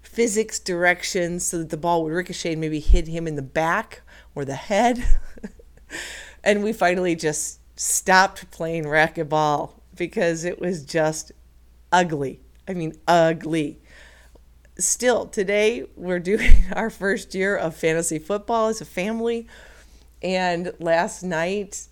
physics 0.00 0.60
direction 0.60 1.40
so 1.40 1.58
that 1.58 1.70
the 1.70 1.76
ball 1.76 2.04
would 2.04 2.12
ricochet 2.12 2.52
and 2.52 2.60
maybe 2.60 2.78
hit 2.78 3.08
him 3.08 3.26
in 3.26 3.34
the 3.34 3.42
back 3.42 4.02
or 4.36 4.44
the 4.44 4.54
head. 4.54 5.04
and 6.44 6.62
we 6.62 6.72
finally 6.72 7.16
just 7.16 7.58
stopped 7.76 8.52
playing 8.52 8.84
racquetball 8.84 9.72
because 9.96 10.44
it 10.44 10.60
was 10.60 10.84
just 10.84 11.32
ugly. 11.90 12.40
I 12.68 12.74
mean, 12.74 12.94
ugly. 13.08 13.81
Still, 14.82 15.26
today 15.26 15.86
we're 15.94 16.18
doing 16.18 16.64
our 16.72 16.90
first 16.90 17.36
year 17.36 17.56
of 17.56 17.76
fantasy 17.76 18.18
football 18.18 18.66
as 18.66 18.80
a 18.80 18.84
family. 18.84 19.46
And 20.20 20.72
last 20.80 21.22
night 21.22 21.86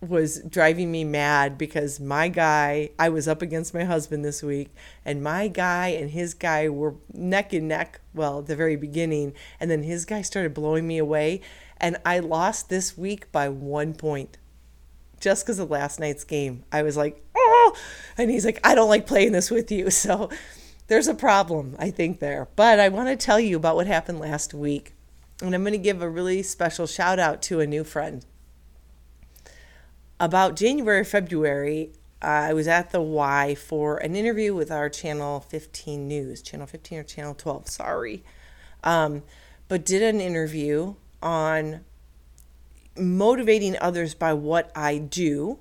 was 0.00 0.40
driving 0.40 0.90
me 0.90 1.04
mad 1.04 1.58
because 1.58 2.00
my 2.00 2.28
guy, 2.28 2.88
I 2.98 3.10
was 3.10 3.28
up 3.28 3.42
against 3.42 3.74
my 3.74 3.84
husband 3.84 4.24
this 4.24 4.42
week, 4.42 4.74
and 5.04 5.22
my 5.22 5.48
guy 5.48 5.88
and 5.88 6.10
his 6.10 6.32
guy 6.32 6.70
were 6.70 6.94
neck 7.12 7.52
and 7.52 7.68
neck, 7.68 8.00
well, 8.14 8.38
at 8.38 8.46
the 8.46 8.56
very 8.56 8.76
beginning, 8.76 9.34
and 9.60 9.70
then 9.70 9.82
his 9.82 10.06
guy 10.06 10.22
started 10.22 10.54
blowing 10.54 10.86
me 10.86 10.96
away, 10.96 11.42
and 11.78 11.98
I 12.04 12.20
lost 12.20 12.70
this 12.70 12.96
week 12.96 13.30
by 13.30 13.50
one 13.50 13.92
point 13.92 14.38
just 15.20 15.44
because 15.44 15.58
of 15.58 15.70
last 15.70 16.00
night's 16.00 16.24
game. 16.24 16.64
I 16.72 16.82
was 16.82 16.96
like, 16.96 17.22
oh, 17.34 17.76
and 18.16 18.30
he's 18.30 18.46
like, 18.46 18.60
I 18.64 18.74
don't 18.74 18.88
like 18.88 19.06
playing 19.06 19.32
this 19.32 19.50
with 19.50 19.70
you. 19.70 19.90
So 19.90 20.30
there's 20.88 21.08
a 21.08 21.14
problem, 21.14 21.76
I 21.78 21.90
think, 21.90 22.20
there. 22.20 22.48
But 22.56 22.78
I 22.78 22.88
want 22.88 23.08
to 23.08 23.16
tell 23.16 23.40
you 23.40 23.56
about 23.56 23.76
what 23.76 23.86
happened 23.86 24.20
last 24.20 24.54
week. 24.54 24.94
And 25.42 25.54
I'm 25.54 25.62
going 25.62 25.72
to 25.72 25.78
give 25.78 26.00
a 26.00 26.08
really 26.08 26.42
special 26.42 26.86
shout 26.86 27.18
out 27.18 27.42
to 27.42 27.60
a 27.60 27.66
new 27.66 27.84
friend. 27.84 28.24
About 30.18 30.56
January, 30.56 31.04
February, 31.04 31.90
uh, 32.22 32.26
I 32.26 32.54
was 32.54 32.66
at 32.66 32.90
the 32.90 33.02
Y 33.02 33.54
for 33.54 33.98
an 33.98 34.16
interview 34.16 34.54
with 34.54 34.70
our 34.70 34.88
Channel 34.88 35.40
15 35.40 36.08
News, 36.08 36.40
Channel 36.40 36.66
15 36.66 36.98
or 36.98 37.02
Channel 37.02 37.34
12, 37.34 37.68
sorry. 37.68 38.24
Um, 38.82 39.22
but 39.68 39.84
did 39.84 40.02
an 40.02 40.20
interview 40.20 40.94
on 41.22 41.84
motivating 42.96 43.76
others 43.80 44.14
by 44.14 44.32
what 44.32 44.70
I 44.74 44.96
do 44.96 45.58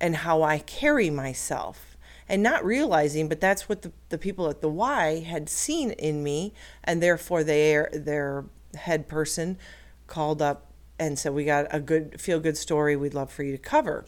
and 0.00 0.16
how 0.16 0.42
I 0.42 0.58
carry 0.58 1.10
myself. 1.10 1.89
And 2.30 2.44
not 2.44 2.64
realizing, 2.64 3.28
but 3.28 3.40
that's 3.40 3.68
what 3.68 3.82
the, 3.82 3.90
the 4.08 4.16
people 4.16 4.48
at 4.48 4.60
the 4.60 4.68
Y 4.68 5.24
had 5.26 5.48
seen 5.48 5.90
in 5.90 6.22
me, 6.22 6.54
and 6.84 7.02
therefore 7.02 7.42
their 7.42 7.90
they're 7.92 8.44
head 8.76 9.08
person 9.08 9.58
called 10.06 10.40
up 10.40 10.70
and 10.96 11.18
said, 11.18 11.34
"We 11.34 11.44
got 11.44 11.66
a 11.74 11.80
good 11.80 12.20
feel 12.20 12.38
good 12.38 12.56
story. 12.56 12.94
We'd 12.94 13.14
love 13.14 13.32
for 13.32 13.42
you 13.42 13.50
to 13.50 13.58
cover." 13.58 14.04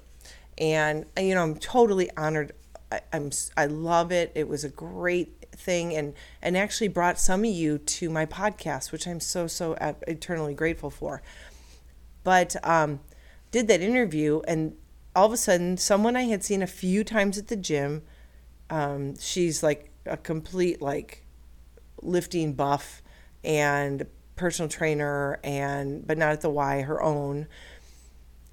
And 0.57 1.07
you 1.19 1.35
know, 1.35 1.43
I'm 1.43 1.57
totally 1.57 2.11
honored. 2.17 2.53
I, 2.93 3.01
I'm 3.13 3.31
I 3.57 3.67
love 3.67 4.13
it. 4.13 4.31
It 4.37 4.47
was 4.47 4.63
a 4.63 4.69
great 4.69 5.49
thing, 5.51 5.93
and 5.93 6.15
and 6.41 6.57
actually 6.57 6.89
brought 6.89 7.19
some 7.19 7.41
of 7.41 7.51
you 7.51 7.79
to 7.79 8.09
my 8.09 8.25
podcast, 8.25 8.93
which 8.93 9.09
I'm 9.09 9.19
so 9.19 9.49
so 9.49 9.77
eternally 10.07 10.55
grateful 10.55 10.91
for. 10.91 11.23
But 12.23 12.55
um, 12.63 13.01
did 13.51 13.67
that 13.67 13.81
interview, 13.81 14.43
and 14.47 14.77
all 15.17 15.27
of 15.27 15.33
a 15.33 15.37
sudden, 15.37 15.77
someone 15.77 16.15
I 16.15 16.23
had 16.23 16.45
seen 16.45 16.63
a 16.63 16.69
few 16.69 17.03
times 17.03 17.37
at 17.37 17.49
the 17.49 17.57
gym. 17.57 18.03
Um, 18.73 19.19
she's 19.19 19.63
like 19.63 19.91
a 20.07 20.17
complete 20.17 20.81
like 20.81 21.27
lifting 22.01 22.55
buff 22.55 23.03
and 23.45 24.07
personal 24.35 24.71
trainer 24.71 25.39
and 25.45 26.07
but 26.07 26.17
not 26.17 26.33
at 26.33 26.41
the 26.41 26.49
Y, 26.49 26.81
her 26.81 27.03
own. 27.03 27.49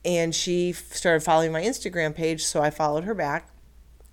And 0.03 0.35
she 0.35 0.73
started 0.73 1.23
following 1.23 1.53
my 1.53 1.61
Instagram 1.61 2.13
page, 2.13 2.43
so 2.43 2.61
I 2.61 2.69
followed 2.69 3.05
her 3.05 3.13
back. 3.13 3.49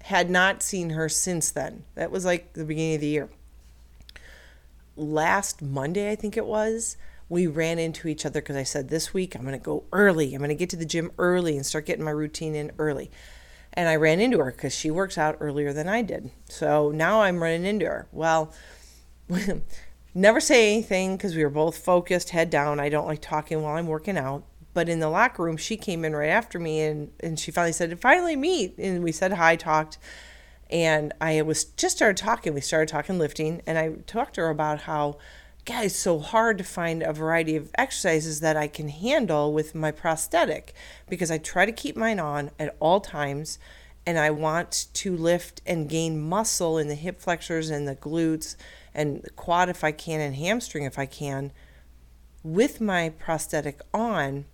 Had 0.02 0.30
not 0.30 0.62
seen 0.62 0.90
her 0.90 1.08
since 1.08 1.50
then. 1.50 1.84
That 1.96 2.12
was 2.12 2.24
like 2.24 2.52
the 2.52 2.64
beginning 2.64 2.94
of 2.94 3.00
the 3.00 3.08
year. 3.08 3.28
Last 4.94 5.60
Monday, 5.60 6.12
I 6.12 6.14
think 6.14 6.36
it 6.36 6.46
was, 6.46 6.96
we 7.28 7.48
ran 7.48 7.80
into 7.80 8.06
each 8.06 8.24
other 8.24 8.40
because 8.40 8.54
I 8.54 8.62
said, 8.62 8.90
This 8.90 9.12
week 9.12 9.34
I'm 9.34 9.42
going 9.42 9.58
to 9.58 9.64
go 9.64 9.82
early. 9.92 10.34
I'm 10.34 10.38
going 10.38 10.50
to 10.50 10.54
get 10.54 10.70
to 10.70 10.76
the 10.76 10.84
gym 10.84 11.10
early 11.18 11.56
and 11.56 11.66
start 11.66 11.86
getting 11.86 12.04
my 12.04 12.12
routine 12.12 12.54
in 12.54 12.70
early. 12.78 13.10
And 13.76 13.88
I 13.88 13.96
ran 13.96 14.20
into 14.20 14.38
her 14.38 14.50
because 14.50 14.74
she 14.74 14.90
works 14.90 15.18
out 15.18 15.36
earlier 15.38 15.72
than 15.72 15.88
I 15.88 16.00
did. 16.00 16.30
So 16.48 16.90
now 16.90 17.20
I'm 17.22 17.42
running 17.42 17.66
into 17.66 17.84
her. 17.86 18.08
Well, 18.10 18.52
Never 20.16 20.40
say 20.40 20.72
anything 20.72 21.18
because 21.18 21.36
we 21.36 21.44
were 21.44 21.50
both 21.50 21.76
focused, 21.76 22.30
head 22.30 22.48
down. 22.48 22.80
I 22.80 22.88
don't 22.88 23.06
like 23.06 23.20
talking 23.20 23.60
while 23.60 23.76
I'm 23.76 23.86
working 23.86 24.16
out. 24.16 24.44
But 24.72 24.88
in 24.88 24.98
the 24.98 25.10
locker 25.10 25.42
room, 25.42 25.58
she 25.58 25.76
came 25.76 26.06
in 26.06 26.16
right 26.16 26.30
after 26.30 26.58
me 26.58 26.80
and, 26.80 27.10
and 27.20 27.38
she 27.38 27.50
finally 27.50 27.74
said, 27.74 28.00
finally 28.00 28.34
meet. 28.34 28.78
And 28.78 29.04
we 29.04 29.12
said 29.12 29.34
hi, 29.34 29.56
talked. 29.56 29.98
And 30.70 31.12
I 31.20 31.42
was 31.42 31.64
just 31.64 31.96
started 31.96 32.16
talking. 32.16 32.54
We 32.54 32.62
started 32.62 32.88
talking 32.88 33.18
lifting, 33.18 33.60
and 33.66 33.76
I 33.76 33.90
talked 34.06 34.36
to 34.36 34.40
her 34.40 34.48
about 34.48 34.80
how, 34.80 35.18
God, 35.66 35.86
it's 35.86 35.96
so 35.96 36.20
hard 36.20 36.58
to 36.58 36.64
find 36.64 37.02
a 37.02 37.12
variety 37.12 37.56
of 37.56 37.72
exercises 37.76 38.38
that 38.38 38.56
I 38.56 38.68
can 38.68 38.88
handle 38.88 39.52
with 39.52 39.74
my 39.74 39.90
prosthetic 39.90 40.72
because 41.08 41.28
I 41.28 41.38
try 41.38 41.66
to 41.66 41.72
keep 41.72 41.96
mine 41.96 42.20
on 42.20 42.52
at 42.56 42.76
all 42.78 43.00
times 43.00 43.58
and 44.06 44.16
I 44.16 44.30
want 44.30 44.86
to 44.94 45.16
lift 45.16 45.62
and 45.66 45.88
gain 45.88 46.20
muscle 46.20 46.78
in 46.78 46.86
the 46.86 46.94
hip 46.94 47.20
flexors 47.20 47.68
and 47.68 47.88
the 47.88 47.96
glutes 47.96 48.54
and 48.94 49.20
the 49.22 49.30
quad 49.30 49.68
if 49.68 49.82
I 49.82 49.90
can 49.90 50.20
and 50.20 50.36
hamstring 50.36 50.84
if 50.84 51.00
I 51.00 51.06
can 51.06 51.50
with 52.44 52.80
my 52.80 53.08
prosthetic 53.08 53.80
on 53.92 54.44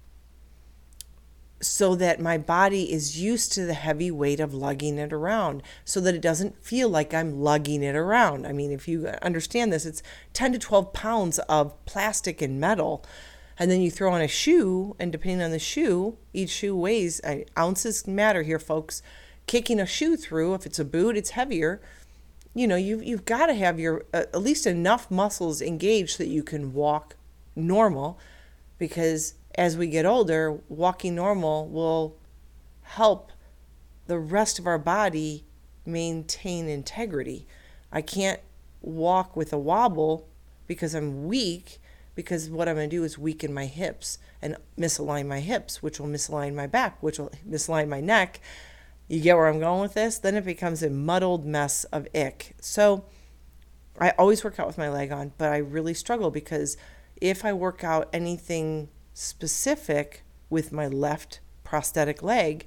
so 1.62 1.95
that 1.95 2.21
my 2.21 2.37
body 2.37 2.92
is 2.92 3.21
used 3.21 3.52
to 3.52 3.64
the 3.64 3.75
heavy 3.75 4.11
weight 4.11 4.40
of 4.40 4.52
lugging 4.52 4.99
it 4.99 5.12
around 5.12 5.62
so 5.85 6.00
that 6.00 6.14
it 6.14 6.21
doesn't 6.21 6.62
feel 6.62 6.88
like 6.88 7.14
I'm 7.14 7.40
lugging 7.40 7.83
it 7.83 7.95
around. 7.95 8.47
I 8.47 8.52
mean, 8.52 8.73
if 8.73 8.88
you 8.88 9.07
understand 9.23 9.73
this, 9.73 9.87
it's 9.87 10.02
10 10.33 10.54
to 10.54 10.59
12 10.59 10.92
pounds 10.92 11.38
of 11.40 11.85
plastic 11.87 12.42
and 12.42 12.61
metal. 12.61 13.04
And 13.59 13.71
then 13.71 13.81
you 13.81 13.90
throw 13.90 14.12
on 14.12 14.21
a 14.21 14.28
shoe, 14.28 14.97
and 14.99 15.12
depending 15.12 15.42
on 15.42 15.52
the 15.52 15.59
shoe, 15.59 16.16
each 16.33 16.50
shoe 16.50 16.76
weighs 16.76 17.21
uh, 17.23 17.45
ounces 17.57 18.09
matter 18.09 18.42
here, 18.42 18.59
folks 18.59 19.02
kicking 19.47 19.78
a 19.78 19.87
shoe 19.87 20.16
through. 20.16 20.54
If 20.54 20.66
it's 20.66 20.78
a 20.78 20.85
boot, 20.85 21.16
it's 21.16 21.31
heavier. 21.31 21.81
You 22.54 22.66
know, 22.66 22.76
you've, 22.76 23.04
you've 23.04 23.25
got 23.25 23.47
to 23.47 23.54
have 23.54 23.78
your 23.78 24.04
uh, 24.12 24.25
at 24.33 24.42
least 24.42 24.66
enough 24.66 25.11
muscles 25.11 25.62
engaged 25.62 26.16
so 26.16 26.25
that 26.25 26.31
you 26.31 26.42
can 26.42 26.73
walk 26.73 27.16
normal 27.54 28.19
because 28.78 29.35
as 29.54 29.76
we 29.76 29.87
get 29.87 30.06
older, 30.06 30.61
walking 30.68 31.14
normal 31.14 31.68
will 31.68 32.16
help 32.82 33.32
the 34.06 34.18
rest 34.18 34.59
of 34.59 34.66
our 34.66 34.78
body 34.78 35.44
maintain 35.85 36.68
integrity. 36.68 37.47
I 37.90 38.02
can't 38.02 38.40
walk 38.80 39.37
with 39.37 39.52
a 39.52 39.59
wobble 39.59 40.28
because 40.66 40.94
I'm 40.94 41.26
weak 41.26 41.78
because 42.14 42.50
what 42.50 42.68
I'm 42.68 42.76
going 42.76 42.90
to 42.90 42.97
do 42.97 43.04
is 43.04 43.18
weaken 43.18 43.54
my 43.54 43.66
hips 43.66 44.18
and 44.40 44.56
misalign 44.78 45.26
my 45.26 45.40
hips, 45.40 45.82
which 45.82 45.99
will 45.99 46.09
misalign 46.09 46.54
my 46.54 46.66
back, 46.66 47.02
which 47.02 47.18
will 47.18 47.32
misalign 47.49 47.88
my 47.88 48.00
neck, 48.00 48.40
you 49.09 49.21
get 49.21 49.37
where 49.37 49.49
I'm 49.49 49.61
going 49.61 49.80
with 49.80 49.94
this? 49.94 50.18
Then 50.18 50.37
it 50.37 50.44
becomes 50.44 50.82
a 50.82 50.90
muddled 50.90 51.44
mess 51.44 51.85
of 51.85 52.09
ick. 52.14 52.54
So 52.61 53.04
I 53.99 54.11
always 54.18 54.42
work 54.42 54.59
out 54.59 54.66
with 54.66 54.78
my 54.78 54.88
leg 54.88 55.12
on, 55.12 55.32
but 55.38 55.52
I 55.52 55.59
really 55.59 55.94
struggle 55.94 56.30
because 56.30 56.76
if 57.21 57.44
I 57.44 57.52
work 57.52 57.85
out 57.85 58.09
anything 58.12 58.88
specific 59.14 60.23
with 60.50 60.73
my 60.73 60.87
left 60.87 61.40
prosthetic 61.64 62.23
leg 62.23 62.66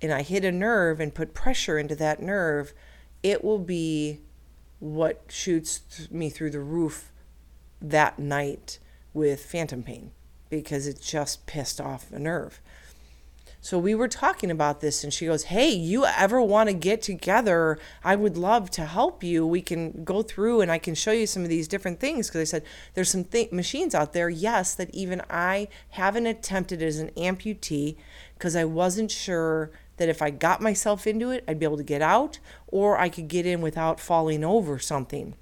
and 0.00 0.12
I 0.12 0.22
hit 0.22 0.44
a 0.44 0.52
nerve 0.52 1.00
and 1.00 1.14
put 1.14 1.34
pressure 1.34 1.78
into 1.78 1.94
that 1.96 2.20
nerve, 2.20 2.74
it 3.22 3.42
will 3.42 3.58
be 3.58 4.20
what 4.80 5.22
shoots 5.28 6.08
me 6.10 6.28
through 6.28 6.50
the 6.50 6.60
roof 6.60 7.10
that 7.80 8.18
night 8.18 8.78
with 9.12 9.44
phantom 9.44 9.82
pain 9.82 10.10
because 10.50 10.86
it 10.86 11.00
just 11.00 11.46
pissed 11.46 11.80
off 11.80 12.12
a 12.12 12.18
nerve. 12.18 12.60
So 13.64 13.78
we 13.78 13.94
were 13.94 14.08
talking 14.08 14.50
about 14.50 14.82
this, 14.82 15.02
and 15.04 15.10
she 15.10 15.24
goes, 15.24 15.44
Hey, 15.44 15.70
you 15.70 16.04
ever 16.04 16.38
want 16.38 16.68
to 16.68 16.74
get 16.74 17.00
together? 17.00 17.78
I 18.04 18.14
would 18.14 18.36
love 18.36 18.68
to 18.72 18.84
help 18.84 19.24
you. 19.24 19.46
We 19.46 19.62
can 19.62 20.04
go 20.04 20.20
through 20.20 20.60
and 20.60 20.70
I 20.70 20.76
can 20.76 20.94
show 20.94 21.12
you 21.12 21.26
some 21.26 21.44
of 21.44 21.48
these 21.48 21.66
different 21.66 21.98
things. 21.98 22.28
Because 22.28 22.42
I 22.42 22.44
said, 22.44 22.64
There's 22.92 23.08
some 23.08 23.24
th- 23.24 23.52
machines 23.52 23.94
out 23.94 24.12
there, 24.12 24.28
yes, 24.28 24.74
that 24.74 24.94
even 24.94 25.22
I 25.30 25.68
haven't 25.88 26.26
attempted 26.26 26.82
as 26.82 26.98
an 26.98 27.08
amputee 27.16 27.96
because 28.34 28.54
I 28.54 28.66
wasn't 28.66 29.10
sure 29.10 29.70
that 29.96 30.10
if 30.10 30.20
I 30.20 30.28
got 30.28 30.60
myself 30.60 31.06
into 31.06 31.30
it, 31.30 31.42
I'd 31.48 31.58
be 31.58 31.64
able 31.64 31.78
to 31.78 31.82
get 31.82 32.02
out 32.02 32.40
or 32.66 32.98
I 32.98 33.08
could 33.08 33.28
get 33.28 33.46
in 33.46 33.62
without 33.62 33.98
falling 33.98 34.44
over 34.44 34.78
something. 34.78 35.36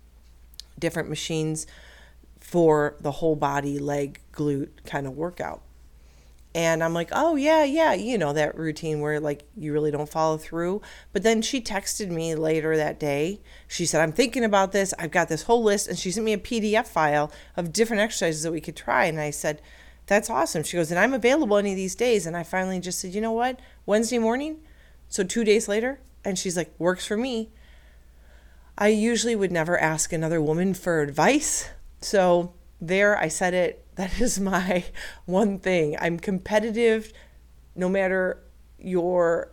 Different 0.79 1.09
machines 1.09 1.67
for 2.39 2.95
the 3.01 3.11
whole 3.11 3.35
body, 3.35 3.81
leg, 3.81 4.21
glute 4.33 4.71
kind 4.85 5.09
of 5.09 5.17
workout. 5.17 5.63
And 6.55 6.85
I'm 6.85 6.93
like, 6.93 7.09
oh, 7.13 7.37
yeah, 7.37 7.65
yeah, 7.65 7.95
you 7.95 8.19
know, 8.19 8.35
that 8.35 8.59
routine 8.59 9.01
where 9.01 9.19
like 9.21 9.45
you 9.57 9.73
really 9.73 9.91
don't 9.91 10.09
follow 10.09 10.37
through. 10.37 10.83
But 11.13 11.23
then 11.23 11.41
she 11.41 11.63
texted 11.63 12.11
me 12.11 12.35
later 12.35 12.77
that 12.77 13.01
day. 13.01 13.41
She 13.67 13.87
said, 13.87 14.03
I'm 14.03 14.13
thinking 14.13 14.45
about 14.45 14.73
this. 14.73 14.93
I've 14.99 15.11
got 15.11 15.29
this 15.29 15.45
whole 15.45 15.63
list. 15.63 15.89
And 15.89 15.99
she 15.99 16.11
sent 16.11 16.27
me 16.27 16.35
a 16.35 16.39
PDF 16.39 16.87
file 16.87 17.33
of 17.57 17.73
different 17.73 18.03
exercises 18.03 18.43
that 18.43 18.53
we 18.53 18.61
could 18.61 18.77
try. 18.77 19.07
And 19.07 19.19
I 19.19 19.31
said, 19.31 19.63
that's 20.07 20.29
awesome. 20.29 20.63
She 20.63 20.77
goes, 20.77 20.91
and 20.91 21.01
I'm 21.01 21.15
available 21.15 21.57
any 21.57 21.71
of 21.71 21.77
these 21.77 21.95
days. 21.95 22.27
And 22.27 22.37
I 22.37 22.43
finally 22.43 22.81
just 22.81 22.99
said, 22.99 23.15
you 23.15 23.23
know 23.23 23.33
what? 23.33 23.59
Wednesday 23.87 24.19
morning. 24.19 24.59
So 25.09 25.25
two 25.25 25.45
days 25.45 25.69
later. 25.69 26.01
And 26.23 26.39
she's 26.39 26.57
like, 26.57 26.75
works 26.79 27.07
for 27.07 27.17
me. 27.17 27.51
I 28.77 28.89
usually 28.89 29.37
would 29.37 29.53
never 29.53 29.79
ask 29.79 30.13
another 30.13 30.41
woman 30.41 30.75
for 30.75 31.01
advice. 31.01 31.71
So 32.01 32.53
there, 32.81 33.17
I 33.19 33.29
said 33.29 33.55
it 33.55 33.82
that 33.97 34.21
is 34.21 34.41
my 34.41 34.85
one 35.25 35.59
thing. 35.59 35.97
I'm 36.01 36.19
competitive 36.19 37.13
no 37.75 37.89
matter 37.89 38.43
your 38.79 39.53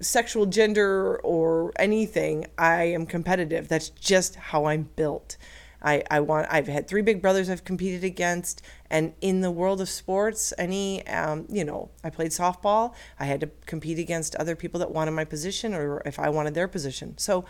sexual 0.00 0.46
gender 0.46 1.18
or 1.18 1.72
anything. 1.78 2.46
I 2.58 2.84
am 2.84 3.06
competitive. 3.06 3.68
That's 3.68 3.90
just 3.90 4.36
how 4.36 4.66
I'm 4.66 4.88
built. 4.96 5.36
I, 5.84 6.02
I 6.10 6.20
want 6.20 6.46
I've 6.50 6.68
had 6.68 6.86
three 6.86 7.02
big 7.02 7.20
brothers 7.20 7.50
I've 7.50 7.64
competed 7.64 8.04
against 8.04 8.62
and 8.88 9.14
in 9.20 9.40
the 9.40 9.50
world 9.50 9.80
of 9.80 9.88
sports 9.88 10.52
any 10.56 11.04
um, 11.08 11.46
you 11.48 11.64
know 11.64 11.90
I 12.04 12.10
played 12.10 12.30
softball 12.30 12.94
I 13.18 13.24
had 13.24 13.40
to 13.40 13.50
compete 13.66 13.98
against 13.98 14.36
other 14.36 14.54
people 14.54 14.78
that 14.80 14.92
wanted 14.92 15.10
my 15.10 15.24
position 15.24 15.74
or 15.74 16.00
if 16.06 16.20
I 16.20 16.28
wanted 16.28 16.54
their 16.54 16.68
position 16.68 17.18
so 17.18 17.44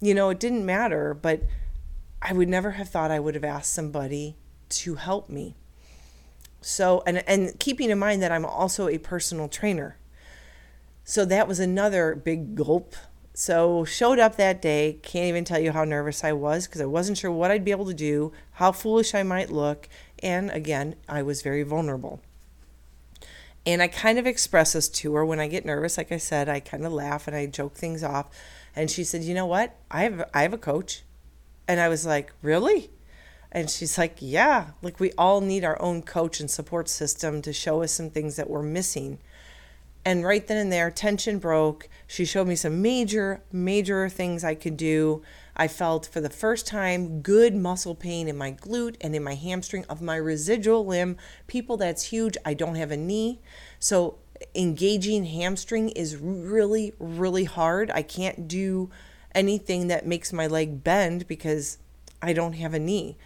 you 0.00 0.14
know 0.14 0.30
it 0.30 0.40
didn't 0.40 0.64
matter 0.64 1.12
but 1.12 1.42
I 2.22 2.32
would 2.32 2.48
never 2.48 2.70
have 2.70 2.88
thought 2.88 3.10
I 3.10 3.20
would 3.20 3.34
have 3.34 3.44
asked 3.44 3.74
somebody 3.74 4.36
to 4.70 4.94
help 4.94 5.28
me 5.28 5.54
so, 6.64 7.02
and, 7.06 7.22
and 7.28 7.58
keeping 7.60 7.90
in 7.90 7.98
mind 7.98 8.22
that 8.22 8.32
I'm 8.32 8.46
also 8.46 8.88
a 8.88 8.96
personal 8.96 9.48
trainer. 9.48 9.98
So 11.04 11.26
that 11.26 11.46
was 11.46 11.60
another 11.60 12.14
big 12.14 12.54
gulp. 12.54 12.96
So, 13.34 13.84
showed 13.84 14.18
up 14.18 14.36
that 14.36 14.62
day. 14.62 14.98
Can't 15.02 15.26
even 15.26 15.44
tell 15.44 15.58
you 15.58 15.72
how 15.72 15.84
nervous 15.84 16.24
I 16.24 16.32
was 16.32 16.66
because 16.66 16.80
I 16.80 16.86
wasn't 16.86 17.18
sure 17.18 17.30
what 17.30 17.50
I'd 17.50 17.64
be 17.64 17.70
able 17.70 17.84
to 17.86 17.94
do, 17.94 18.32
how 18.52 18.72
foolish 18.72 19.14
I 19.14 19.22
might 19.22 19.50
look. 19.50 19.88
And 20.22 20.50
again, 20.50 20.96
I 21.06 21.22
was 21.22 21.42
very 21.42 21.64
vulnerable. 21.64 22.22
And 23.66 23.82
I 23.82 23.88
kind 23.88 24.18
of 24.18 24.26
express 24.26 24.72
this 24.72 24.88
to 24.88 25.14
her 25.14 25.24
when 25.24 25.40
I 25.40 25.48
get 25.48 25.66
nervous. 25.66 25.98
Like 25.98 26.12
I 26.12 26.18
said, 26.18 26.48
I 26.48 26.60
kind 26.60 26.86
of 26.86 26.92
laugh 26.92 27.26
and 27.26 27.36
I 27.36 27.46
joke 27.46 27.74
things 27.74 28.02
off. 28.02 28.30
And 28.74 28.90
she 28.90 29.04
said, 29.04 29.22
"You 29.22 29.34
know 29.34 29.46
what? 29.46 29.76
I 29.90 30.04
have 30.04 30.30
I 30.32 30.42
have 30.42 30.52
a 30.52 30.58
coach." 30.58 31.02
And 31.66 31.80
I 31.80 31.88
was 31.88 32.06
like, 32.06 32.32
"Really?" 32.42 32.90
And 33.54 33.70
she's 33.70 33.96
like, 33.96 34.16
Yeah, 34.18 34.70
like 34.82 34.98
we 34.98 35.12
all 35.12 35.40
need 35.40 35.64
our 35.64 35.80
own 35.80 36.02
coach 36.02 36.40
and 36.40 36.50
support 36.50 36.88
system 36.88 37.40
to 37.42 37.52
show 37.52 37.82
us 37.82 37.92
some 37.92 38.10
things 38.10 38.34
that 38.36 38.50
we're 38.50 38.62
missing. 38.62 39.20
And 40.04 40.24
right 40.24 40.46
then 40.46 40.58
and 40.58 40.70
there, 40.70 40.90
tension 40.90 41.38
broke. 41.38 41.88
She 42.06 42.26
showed 42.26 42.46
me 42.46 42.56
some 42.56 42.82
major, 42.82 43.40
major 43.50 44.08
things 44.10 44.44
I 44.44 44.54
could 44.54 44.76
do. 44.76 45.22
I 45.56 45.68
felt 45.68 46.06
for 46.06 46.20
the 46.20 46.28
first 46.28 46.66
time 46.66 47.22
good 47.22 47.54
muscle 47.54 47.94
pain 47.94 48.28
in 48.28 48.36
my 48.36 48.52
glute 48.52 48.96
and 49.00 49.14
in 49.14 49.22
my 49.22 49.34
hamstring 49.34 49.86
of 49.88 50.02
my 50.02 50.16
residual 50.16 50.84
limb. 50.84 51.16
People, 51.46 51.78
that's 51.78 52.02
huge. 52.02 52.36
I 52.44 52.52
don't 52.52 52.74
have 52.74 52.90
a 52.90 52.98
knee. 52.98 53.40
So 53.78 54.18
engaging 54.54 55.24
hamstring 55.24 55.90
is 55.90 56.16
really, 56.16 56.92
really 56.98 57.44
hard. 57.44 57.90
I 57.92 58.02
can't 58.02 58.46
do 58.46 58.90
anything 59.34 59.86
that 59.88 60.06
makes 60.06 60.32
my 60.32 60.46
leg 60.46 60.84
bend 60.84 61.26
because 61.26 61.78
I 62.20 62.32
don't 62.32 62.54
have 62.54 62.74
a 62.74 62.78
knee. 62.78 63.16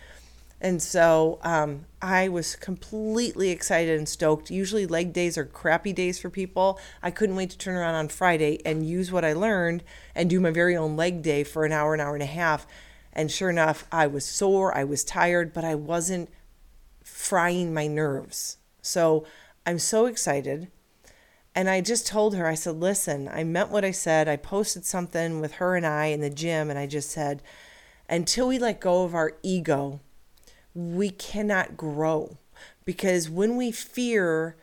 And 0.61 0.83
so 0.83 1.39
um, 1.43 1.87
I 2.03 2.29
was 2.29 2.57
completely 2.57 3.51
excited 3.51 3.97
and 3.97 4.09
stoked. 4.09 4.51
Usually, 4.51 4.87
leg 4.87 5.13
days 5.13 5.39
are 5.39 5.45
crappy 5.45 5.93
days 5.93 6.19
for 6.19 6.31
people. 6.31 6.81
I 7.03 7.13
couldn't 7.13 7.37
wait 7.37 7.51
to 7.51 7.59
turn 7.59 7.77
around 7.77 7.95
on 7.95 8.09
Friday 8.09 8.61
and 8.67 8.87
use 8.87 9.13
what 9.13 9.25
I 9.25 9.35
learned 9.35 9.85
and 10.15 10.29
do 10.29 10.41
my 10.41 10.51
very 10.51 10.77
own 10.77 10.97
leg 10.97 11.23
day 11.23 11.45
for 11.45 11.65
an 11.65 11.73
hour, 11.73 11.95
an 11.95 12.01
hour 12.01 12.15
and 12.15 12.23
a 12.23 12.27
half. 12.27 12.67
And 13.13 13.31
sure 13.31 13.51
enough, 13.51 13.87
I 13.93 14.07
was 14.09 14.25
sore, 14.25 14.77
I 14.77 14.85
was 14.85 15.05
tired, 15.05 15.53
but 15.53 15.65
I 15.65 15.75
wasn't 15.77 16.29
frying 17.05 17.73
my 17.73 17.87
nerves. 17.87 18.59
So 18.83 19.25
I'm 19.65 19.79
so 19.79 20.07
excited. 20.07 20.69
And 21.55 21.69
I 21.69 21.81
just 21.81 22.07
told 22.07 22.35
her, 22.37 22.47
I 22.47 22.55
said, 22.55 22.77
listen, 22.77 23.29
I 23.29 23.43
meant 23.43 23.71
what 23.71 23.85
I 23.85 23.91
said. 23.91 24.29
I 24.29 24.37
posted 24.37 24.85
something 24.85 25.41
with 25.41 25.55
her 25.55 25.77
and 25.77 25.87
I 25.87 26.07
in 26.07 26.21
the 26.21 26.31
gym, 26.31 26.71
and 26.71 26.79
I 26.79 26.87
just 26.87 27.11
said, 27.11 27.43
until 28.09 28.49
we 28.49 28.59
let 28.59 28.81
go 28.81 29.05
of 29.05 29.15
our 29.15 29.33
ego, 29.43 30.01
we 30.75 31.11
cannot 31.11 31.77
grow 31.77 32.39
because 32.85 33.29
when 33.29 33.57
we 33.57 33.71
fear 33.71 34.57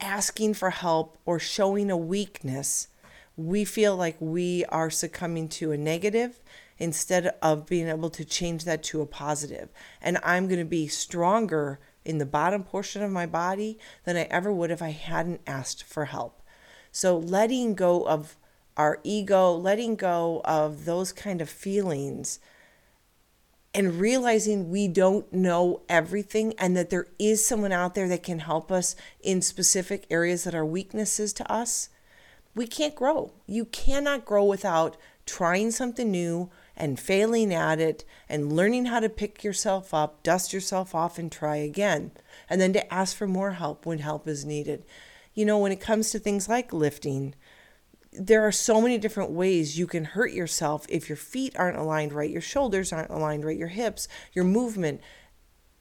asking 0.00 0.54
for 0.54 0.70
help 0.70 1.18
or 1.24 1.38
showing 1.38 1.90
a 1.90 1.96
weakness, 1.96 2.88
we 3.36 3.64
feel 3.64 3.96
like 3.96 4.16
we 4.20 4.64
are 4.66 4.90
succumbing 4.90 5.48
to 5.48 5.72
a 5.72 5.78
negative 5.78 6.40
instead 6.78 7.34
of 7.40 7.66
being 7.66 7.88
able 7.88 8.10
to 8.10 8.24
change 8.24 8.64
that 8.64 8.82
to 8.82 9.00
a 9.00 9.06
positive. 9.06 9.68
And 10.00 10.18
I'm 10.24 10.48
going 10.48 10.58
to 10.58 10.64
be 10.64 10.88
stronger 10.88 11.78
in 12.04 12.18
the 12.18 12.26
bottom 12.26 12.64
portion 12.64 13.02
of 13.02 13.10
my 13.10 13.26
body 13.26 13.78
than 14.04 14.16
I 14.16 14.22
ever 14.22 14.52
would 14.52 14.70
if 14.70 14.82
I 14.82 14.90
hadn't 14.90 15.40
asked 15.46 15.84
for 15.84 16.06
help. 16.06 16.42
So 16.90 17.16
letting 17.16 17.74
go 17.74 18.06
of 18.06 18.36
our 18.76 18.98
ego, 19.04 19.52
letting 19.52 19.96
go 19.96 20.40
of 20.44 20.84
those 20.84 21.12
kind 21.12 21.40
of 21.40 21.48
feelings 21.48 22.40
and 23.74 23.98
realizing 23.98 24.70
we 24.70 24.86
don't 24.86 25.32
know 25.32 25.80
everything 25.88 26.54
and 26.58 26.76
that 26.76 26.90
there 26.90 27.06
is 27.18 27.46
someone 27.46 27.72
out 27.72 27.94
there 27.94 28.08
that 28.08 28.22
can 28.22 28.40
help 28.40 28.70
us 28.70 28.94
in 29.20 29.40
specific 29.40 30.06
areas 30.10 30.44
that 30.44 30.54
are 30.54 30.64
weaknesses 30.64 31.32
to 31.32 31.50
us, 31.50 31.88
we 32.54 32.66
can't 32.66 32.94
grow. 32.94 33.32
You 33.46 33.64
cannot 33.64 34.26
grow 34.26 34.44
without 34.44 34.96
trying 35.24 35.70
something 35.70 36.10
new 36.10 36.50
and 36.76 37.00
failing 37.00 37.54
at 37.54 37.80
it 37.80 38.04
and 38.28 38.52
learning 38.52 38.86
how 38.86 39.00
to 39.00 39.08
pick 39.08 39.42
yourself 39.42 39.94
up, 39.94 40.22
dust 40.22 40.52
yourself 40.52 40.94
off, 40.94 41.18
and 41.18 41.30
try 41.30 41.56
again. 41.56 42.10
And 42.50 42.60
then 42.60 42.72
to 42.74 42.92
ask 42.92 43.16
for 43.16 43.26
more 43.26 43.52
help 43.52 43.86
when 43.86 44.00
help 44.00 44.28
is 44.28 44.44
needed. 44.44 44.84
You 45.34 45.46
know, 45.46 45.58
when 45.58 45.72
it 45.72 45.80
comes 45.80 46.10
to 46.10 46.18
things 46.18 46.48
like 46.48 46.72
lifting, 46.72 47.34
there 48.12 48.46
are 48.46 48.52
so 48.52 48.80
many 48.80 48.98
different 48.98 49.30
ways 49.30 49.78
you 49.78 49.86
can 49.86 50.04
hurt 50.04 50.32
yourself 50.32 50.84
if 50.88 51.08
your 51.08 51.16
feet 51.16 51.54
aren't 51.56 51.78
aligned 51.78 52.12
right, 52.12 52.30
your 52.30 52.42
shoulders 52.42 52.92
aren't 52.92 53.10
aligned 53.10 53.44
right, 53.44 53.56
your 53.56 53.68
hips, 53.68 54.06
your 54.32 54.44
movement. 54.44 55.00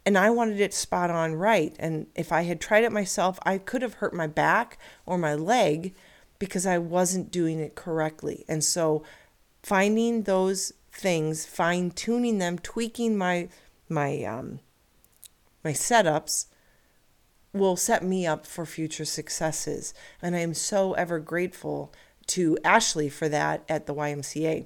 And 0.05 0.17
I 0.17 0.29
wanted 0.29 0.59
it 0.59 0.73
spot 0.73 1.09
on 1.09 1.35
right. 1.35 1.75
And 1.77 2.07
if 2.15 2.31
I 2.31 2.43
had 2.43 2.61
tried 2.61 2.83
it 2.83 2.91
myself, 2.91 3.37
I 3.43 3.57
could 3.57 3.81
have 3.81 3.95
hurt 3.95 4.13
my 4.13 4.27
back 4.27 4.79
or 5.05 5.17
my 5.17 5.35
leg 5.35 5.93
because 6.39 6.65
I 6.65 6.77
wasn't 6.77 7.31
doing 7.31 7.59
it 7.59 7.75
correctly. 7.75 8.45
And 8.47 8.63
so 8.63 9.03
finding 9.61 10.23
those 10.23 10.73
things, 10.91 11.45
fine 11.45 11.91
tuning 11.91 12.39
them, 12.39 12.57
tweaking 12.57 13.17
my 13.17 13.49
my 13.89 14.23
um 14.23 14.59
my 15.63 15.71
setups 15.71 16.45
will 17.53 17.75
set 17.75 18.03
me 18.03 18.25
up 18.25 18.47
for 18.47 18.65
future 18.65 19.05
successes. 19.05 19.93
And 20.21 20.35
I 20.35 20.39
am 20.39 20.53
so 20.53 20.93
ever 20.93 21.19
grateful 21.19 21.93
to 22.31 22.57
Ashley 22.63 23.09
for 23.09 23.27
that 23.29 23.63
at 23.67 23.87
the 23.87 23.93
YMCA. 23.93 24.65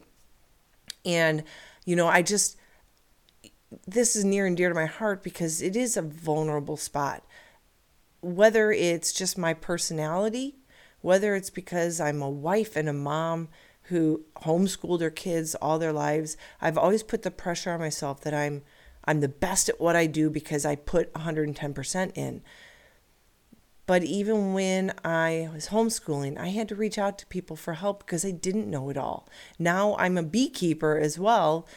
And, 1.06 1.44
you 1.86 1.96
know, 1.96 2.08
I 2.08 2.22
just, 2.22 2.58
this 3.88 4.16
is 4.16 4.24
near 4.24 4.46
and 4.46 4.56
dear 4.56 4.70
to 4.70 4.76
my 4.76 4.86
heart 4.86 5.24
because 5.24 5.62
it 5.62 5.76
is 5.76 5.98
a 5.98 6.02
vulnerable 6.02 6.78
spot. 6.78 7.24
Whether 8.22 8.72
it's 8.72 9.14
just 9.14 9.38
my 9.38 9.54
personality, 9.54 10.56
whether 11.02 11.36
it's 11.36 11.50
because 11.50 12.00
I'm 12.00 12.22
a 12.22 12.30
wife 12.30 12.76
and 12.76 12.90
a 12.90 12.94
mom 12.94 13.50
who 13.84 14.26
homeschooled 14.38 15.00
their 15.00 15.12
kids 15.12 15.56
all 15.56 15.78
their 15.78 15.94
lives, 15.94 16.38
I've 16.60 16.78
always 16.78 17.04
put 17.04 17.22
the 17.22 17.32
pressure 17.32 17.72
on 17.72 17.80
myself 17.80 18.22
that 18.22 18.34
I'm 18.34 18.64
I'm 19.08 19.20
the 19.20 19.28
best 19.28 19.70
at 19.70 19.80
what 19.80 19.96
I 19.96 20.08
do 20.08 20.32
because 20.32 20.66
I 20.66 20.76
put 20.76 21.14
110% 21.14 22.12
in. 22.16 22.42
But 23.88 24.04
even 24.04 24.54
when 24.54 24.94
I 25.04 25.50
was 25.54 25.68
homeschooling, 25.68 26.40
I 26.40 26.50
had 26.50 26.68
to 26.70 26.76
reach 26.76 26.98
out 26.98 27.20
to 27.20 27.26
people 27.28 27.56
for 27.56 27.74
help 27.74 28.06
because 28.06 28.26
I 28.26 28.32
didn't 28.32 28.70
know 28.70 28.90
it 28.90 28.98
all. 28.98 29.28
Now 29.60 29.96
I'm 29.98 30.18
a 30.18 30.24
beekeeper 30.24 30.98
as 30.98 31.20
well, 31.20 31.68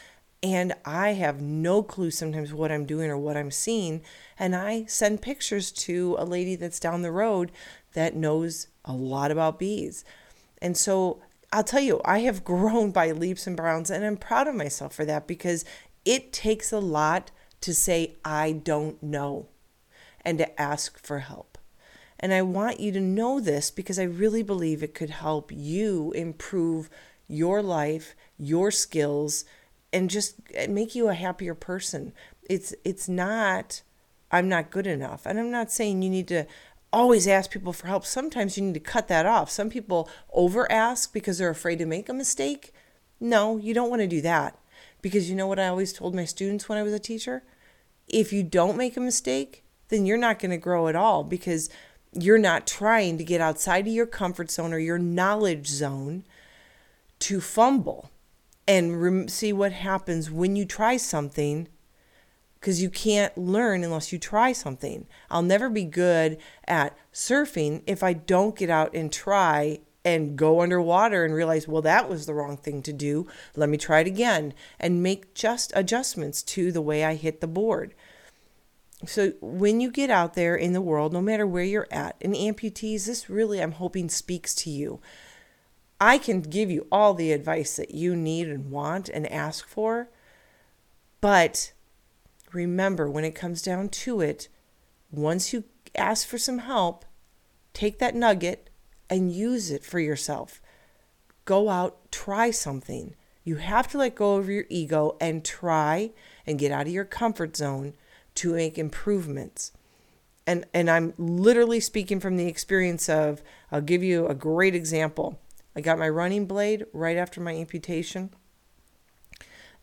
and 0.41 0.73
I 0.85 1.09
have 1.09 1.41
no 1.41 1.83
clue 1.83 2.09
sometimes 2.09 2.53
what 2.53 2.71
I'm 2.71 2.85
doing 2.85 3.11
or 3.11 3.17
what 3.17 3.37
I'm 3.37 3.51
seeing. 3.51 4.01
And 4.39 4.55
I 4.55 4.85
send 4.85 5.21
pictures 5.21 5.71
to 5.73 6.15
a 6.17 6.25
lady 6.25 6.55
that's 6.55 6.79
down 6.79 7.03
the 7.03 7.11
road 7.11 7.51
that 7.93 8.15
knows 8.15 8.67
a 8.85 8.93
lot 8.93 9.29
about 9.29 9.59
bees. 9.59 10.03
And 10.61 10.75
so 10.75 11.21
I'll 11.51 11.63
tell 11.63 11.81
you, 11.81 12.01
I 12.05 12.19
have 12.19 12.43
grown 12.43 12.91
by 12.91 13.11
leaps 13.11 13.45
and 13.47 13.57
bounds, 13.57 13.91
and 13.91 14.03
I'm 14.03 14.17
proud 14.17 14.47
of 14.47 14.55
myself 14.55 14.95
for 14.95 15.05
that 15.05 15.27
because 15.27 15.65
it 16.05 16.33
takes 16.33 16.71
a 16.71 16.79
lot 16.79 17.31
to 17.61 17.73
say, 17.73 18.15
I 18.23 18.53
don't 18.53 19.01
know, 19.03 19.47
and 20.21 20.37
to 20.37 20.61
ask 20.61 20.97
for 21.05 21.19
help. 21.19 21.48
And 22.19 22.33
I 22.33 22.41
want 22.41 22.79
you 22.79 22.91
to 22.91 22.99
know 22.99 23.39
this 23.39 23.71
because 23.71 23.97
I 23.97 24.03
really 24.03 24.43
believe 24.43 24.83
it 24.83 24.93
could 24.93 25.09
help 25.09 25.51
you 25.53 26.11
improve 26.11 26.89
your 27.27 27.61
life, 27.61 28.15
your 28.37 28.71
skills, 28.71 29.45
and 29.93 30.09
just 30.09 30.35
eh, 30.53 30.67
make 30.67 30.95
you 30.95 31.07
a 31.07 31.13
happier 31.13 31.55
person. 31.55 32.13
It's 32.49 32.73
it's 32.83 33.07
not 33.07 33.81
I'm 34.31 34.49
not 34.49 34.71
good 34.71 34.87
enough. 34.87 35.25
And 35.25 35.39
I'm 35.39 35.51
not 35.51 35.71
saying 35.71 36.01
you 36.01 36.09
need 36.09 36.27
to 36.27 36.45
always 36.91 37.27
ask 37.27 37.51
people 37.51 37.73
for 37.73 37.87
help. 37.87 38.05
Sometimes 38.05 38.57
you 38.57 38.63
need 38.63 38.73
to 38.73 38.79
cut 38.79 39.07
that 39.07 39.25
off. 39.25 39.49
Some 39.49 39.69
people 39.69 40.09
over 40.33 40.71
ask 40.71 41.13
because 41.13 41.37
they're 41.37 41.49
afraid 41.49 41.79
to 41.79 41.85
make 41.85 42.09
a 42.09 42.13
mistake. 42.13 42.73
No, 43.19 43.57
you 43.57 43.73
don't 43.73 43.89
want 43.89 44.01
to 44.01 44.07
do 44.07 44.21
that. 44.21 44.57
Because 45.01 45.29
you 45.29 45.35
know 45.35 45.47
what 45.47 45.59
I 45.59 45.67
always 45.67 45.93
told 45.93 46.13
my 46.13 46.25
students 46.25 46.67
when 46.67 46.77
I 46.77 46.83
was 46.83 46.93
a 46.93 46.99
teacher? 46.99 47.43
If 48.07 48.33
you 48.33 48.43
don't 48.43 48.77
make 48.77 48.97
a 48.97 49.01
mistake, 49.01 49.63
then 49.89 50.05
you're 50.05 50.17
not 50.17 50.39
going 50.39 50.51
to 50.51 50.57
grow 50.57 50.87
at 50.87 50.95
all 50.95 51.23
because 51.23 51.69
you're 52.13 52.37
not 52.37 52.65
trying 52.65 53.17
to 53.17 53.23
get 53.23 53.41
outside 53.41 53.87
of 53.87 53.93
your 53.93 54.05
comfort 54.05 54.51
zone 54.51 54.73
or 54.73 54.79
your 54.79 54.97
knowledge 54.97 55.67
zone 55.67 56.23
to 57.19 57.41
fumble 57.41 58.09
and 58.67 59.01
rem- 59.01 59.27
see 59.27 59.53
what 59.53 59.71
happens 59.71 60.31
when 60.31 60.55
you 60.55 60.65
try 60.65 60.97
something 60.97 61.67
because 62.59 62.81
you 62.81 62.89
can't 62.89 63.37
learn 63.37 63.83
unless 63.83 64.11
you 64.11 64.19
try 64.19 64.51
something. 64.51 65.07
I'll 65.29 65.41
never 65.41 65.69
be 65.69 65.85
good 65.85 66.37
at 66.67 66.97
surfing 67.13 67.83
if 67.87 68.03
I 68.03 68.13
don't 68.13 68.55
get 68.55 68.69
out 68.69 68.93
and 68.93 69.11
try 69.11 69.79
and 70.03 70.37
go 70.37 70.61
underwater 70.61 71.23
and 71.23 71.33
realize, 71.33 71.67
well, 71.67 71.81
that 71.81 72.09
was 72.09 72.25
the 72.25 72.33
wrong 72.33 72.57
thing 72.57 72.81
to 72.83 72.93
do. 72.93 73.27
Let 73.55 73.69
me 73.69 73.77
try 73.77 73.99
it 73.99 74.07
again 74.07 74.53
and 74.79 75.03
make 75.03 75.33
just 75.33 75.71
adjustments 75.75 76.41
to 76.43 76.71
the 76.71 76.81
way 76.81 77.03
I 77.03 77.15
hit 77.15 77.41
the 77.41 77.47
board. 77.47 77.93
So 79.05 79.31
when 79.39 79.79
you 79.79 79.91
get 79.91 80.09
out 80.09 80.33
there 80.33 80.55
in 80.55 80.73
the 80.73 80.81
world, 80.81 81.13
no 81.13 81.21
matter 81.21 81.47
where 81.47 81.63
you're 81.63 81.87
at, 81.89 82.17
and 82.21 82.33
amputees, 82.33 83.05
this 83.05 83.29
really 83.29 83.61
I'm 83.61 83.73
hoping 83.73 84.09
speaks 84.09 84.53
to 84.55 84.69
you. 84.69 84.99
I 86.01 86.17
can 86.17 86.41
give 86.41 86.69
you 86.69 86.87
all 86.91 87.13
the 87.13 87.31
advice 87.31 87.75
that 87.75 87.91
you 87.91 88.15
need 88.15 88.47
and 88.47 88.71
want 88.71 89.09
and 89.09 89.29
ask 89.31 89.67
for, 89.67 90.09
but 91.21 91.73
remember 92.53 93.09
when 93.09 93.25
it 93.25 93.35
comes 93.35 93.61
down 93.61 93.89
to 93.89 94.21
it, 94.21 94.47
once 95.11 95.51
you 95.53 95.65
ask 95.95 96.27
for 96.27 96.37
some 96.37 96.59
help, 96.59 97.05
take 97.73 97.99
that 97.99 98.15
nugget 98.15 98.69
and 99.09 99.31
use 99.31 99.71
it 99.71 99.83
for 99.83 99.99
yourself. 99.99 100.61
Go 101.45 101.69
out, 101.69 102.11
try 102.11 102.51
something. 102.51 103.15
You 103.43 103.55
have 103.55 103.87
to 103.89 103.97
let 103.97 104.15
go 104.15 104.35
of 104.35 104.49
your 104.49 104.65
ego 104.69 105.17
and 105.19 105.43
try 105.43 106.11
and 106.45 106.59
get 106.59 106.71
out 106.71 106.87
of 106.87 106.93
your 106.93 107.05
comfort 107.05 107.57
zone 107.57 107.93
to 108.35 108.53
make 108.53 108.77
improvements. 108.77 109.71
And, 110.47 110.65
and 110.73 110.89
I'm 110.89 111.13
literally 111.17 111.79
speaking 111.79 112.19
from 112.19 112.37
the 112.37 112.47
experience 112.47 113.07
of, 113.07 113.43
I'll 113.71 113.81
give 113.81 114.03
you 114.03 114.27
a 114.27 114.33
great 114.33 114.73
example. 114.73 115.39
I 115.75 115.81
got 115.81 115.99
my 115.99 116.09
running 116.09 116.45
blade 116.45 116.85
right 116.91 117.17
after 117.17 117.39
my 117.39 117.53
amputation. 117.53 118.31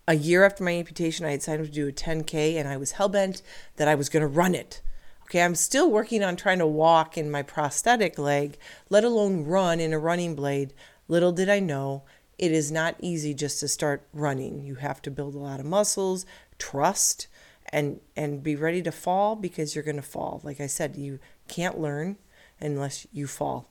A 0.09 0.15
year 0.15 0.45
after 0.45 0.65
my 0.65 0.73
amputation, 0.73 1.27
I 1.27 1.31
had 1.31 1.43
signed 1.43 1.61
up 1.61 1.67
to 1.67 1.73
do 1.73 1.89
a 1.89 1.93
10K 1.93 2.57
and 2.57 2.69
I 2.69 2.77
was 2.77 2.93
hell 2.93 3.09
bent 3.09 3.43
that 3.77 3.89
I 3.89 3.95
was 3.95 4.09
going 4.09 4.23
to 4.23 4.27
run 4.27 4.55
it. 4.55 4.83
Okay, 5.25 5.43
I'm 5.43 5.57
still 5.57 5.91
working 5.91 6.23
on 6.23 6.37
trying 6.37 6.59
to 6.59 6.67
walk 6.67 7.19
in 7.19 7.31
my 7.31 7.43
prosthetic 7.43 8.17
leg, 8.17 8.57
let 8.89 9.03
alone 9.03 9.45
run 9.45 9.81
in 9.81 9.93
a 9.93 9.99
running 9.99 10.37
blade. 10.37 10.73
Little 11.09 11.33
did 11.33 11.49
I 11.49 11.59
know, 11.59 12.05
it 12.39 12.53
is 12.53 12.71
not 12.71 12.97
easy 13.01 13.35
just 13.35 13.61
to 13.61 13.69
start 13.69 14.07
running. 14.13 14.63
You 14.63 14.77
have 14.77 15.01
to 15.03 15.11
build 15.11 15.35
a 15.35 15.39
lot 15.39 15.59
of 15.59 15.67
muscles, 15.67 16.27
trust, 16.59 17.29
and 17.70 18.00
and 18.16 18.42
be 18.42 18.57
ready 18.57 18.83
to 18.83 18.92
fall 18.92 19.37
because 19.37 19.74
you're 19.74 19.85
going 19.85 19.96
to 19.96 20.02
fall. 20.02 20.40
Like 20.44 20.61
i 20.61 20.66
said 20.66 20.96
you 20.96 21.18
can't 21.48 21.79
learn 21.79 22.16
unless 22.61 23.07
you 23.12 23.26
fall. 23.26 23.70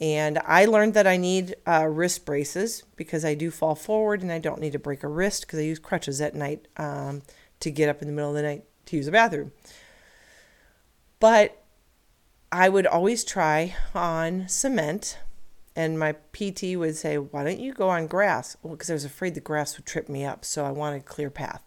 And 0.00 0.38
i 0.46 0.64
learned 0.64 0.94
that 0.94 1.06
i 1.06 1.16
need 1.16 1.56
uh, 1.66 1.86
wrist 1.86 2.24
braces 2.24 2.84
because 2.96 3.24
i 3.24 3.34
do 3.34 3.50
fall 3.50 3.74
forward 3.74 4.22
and 4.22 4.32
i 4.32 4.38
don't 4.38 4.60
need 4.60 4.72
to 4.72 4.78
break 4.78 5.02
a 5.02 5.08
wrist 5.08 5.42
because 5.42 5.58
i 5.58 5.62
use 5.62 5.78
crutches 5.78 6.20
at 6.20 6.34
night 6.34 6.68
um, 6.76 7.22
to 7.60 7.70
get 7.70 7.88
up 7.88 8.00
in 8.00 8.08
the 8.08 8.14
middle 8.14 8.30
of 8.30 8.36
the 8.36 8.42
night 8.42 8.64
to 8.86 8.96
use 8.96 9.06
a 9.06 9.12
bathroom. 9.12 9.52
But 11.18 11.62
i 12.50 12.68
would 12.68 12.86
always 12.86 13.24
try 13.24 13.76
on 13.94 14.48
cement 14.48 15.18
and 15.76 15.98
my 15.98 16.12
pt 16.32 16.76
would 16.76 16.96
say 16.96 17.18
why 17.18 17.44
don't 17.44 17.60
you 17.60 17.72
go 17.72 17.90
on 17.90 18.06
grass? 18.06 18.56
Well 18.62 18.74
because 18.74 18.90
i 18.90 18.94
was 18.94 19.04
afraid 19.04 19.34
the 19.34 19.40
grass 19.40 19.76
would 19.76 19.86
trip 19.86 20.08
me 20.08 20.24
up 20.24 20.44
so 20.44 20.64
i 20.64 20.70
wanted 20.70 21.02
a 21.02 21.04
clear 21.04 21.30
path 21.30 21.62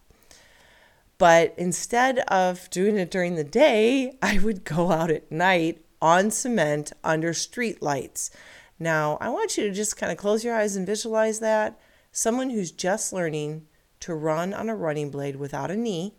but 1.24 1.54
instead 1.56 2.20
of 2.28 2.70
doing 2.70 2.98
it 2.98 3.10
during 3.10 3.36
the 3.36 3.46
day, 3.46 4.18
I 4.22 4.40
would 4.40 4.66
go 4.66 4.92
out 4.92 5.10
at 5.10 5.32
night 5.32 5.86
on 6.02 6.32
cement 6.32 6.92
under 7.02 7.34
street 7.34 7.82
lights. 7.82 8.30
Now, 8.78 9.18
I 9.22 9.30
want 9.30 9.56
you 9.56 9.64
to 9.64 9.72
just 9.72 9.96
kind 9.96 10.12
of 10.12 10.18
close 10.18 10.44
your 10.44 10.54
eyes 10.54 10.76
and 10.76 10.86
visualize 10.86 11.40
that. 11.40 11.80
Someone 12.12 12.50
who's 12.50 12.74
just 12.74 13.14
learning 13.14 13.68
to 14.02 14.14
run 14.14 14.54
on 14.54 14.68
a 14.68 14.76
running 14.76 15.12
blade 15.12 15.38
without 15.38 15.72
a 15.72 15.78
knee, 15.78 16.16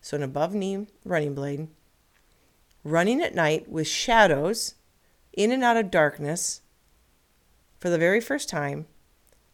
so 0.00 0.16
an 0.16 0.24
above 0.24 0.52
knee 0.52 0.88
running 1.04 1.36
blade, 1.36 1.68
running 2.82 3.20
at 3.20 3.36
night 3.36 3.70
with 3.70 3.86
shadows 3.86 4.74
in 5.32 5.52
and 5.52 5.62
out 5.62 5.76
of 5.76 5.92
darkness 5.92 6.62
for 7.78 7.88
the 7.88 7.98
very 7.98 8.20
first 8.20 8.48
time, 8.48 8.88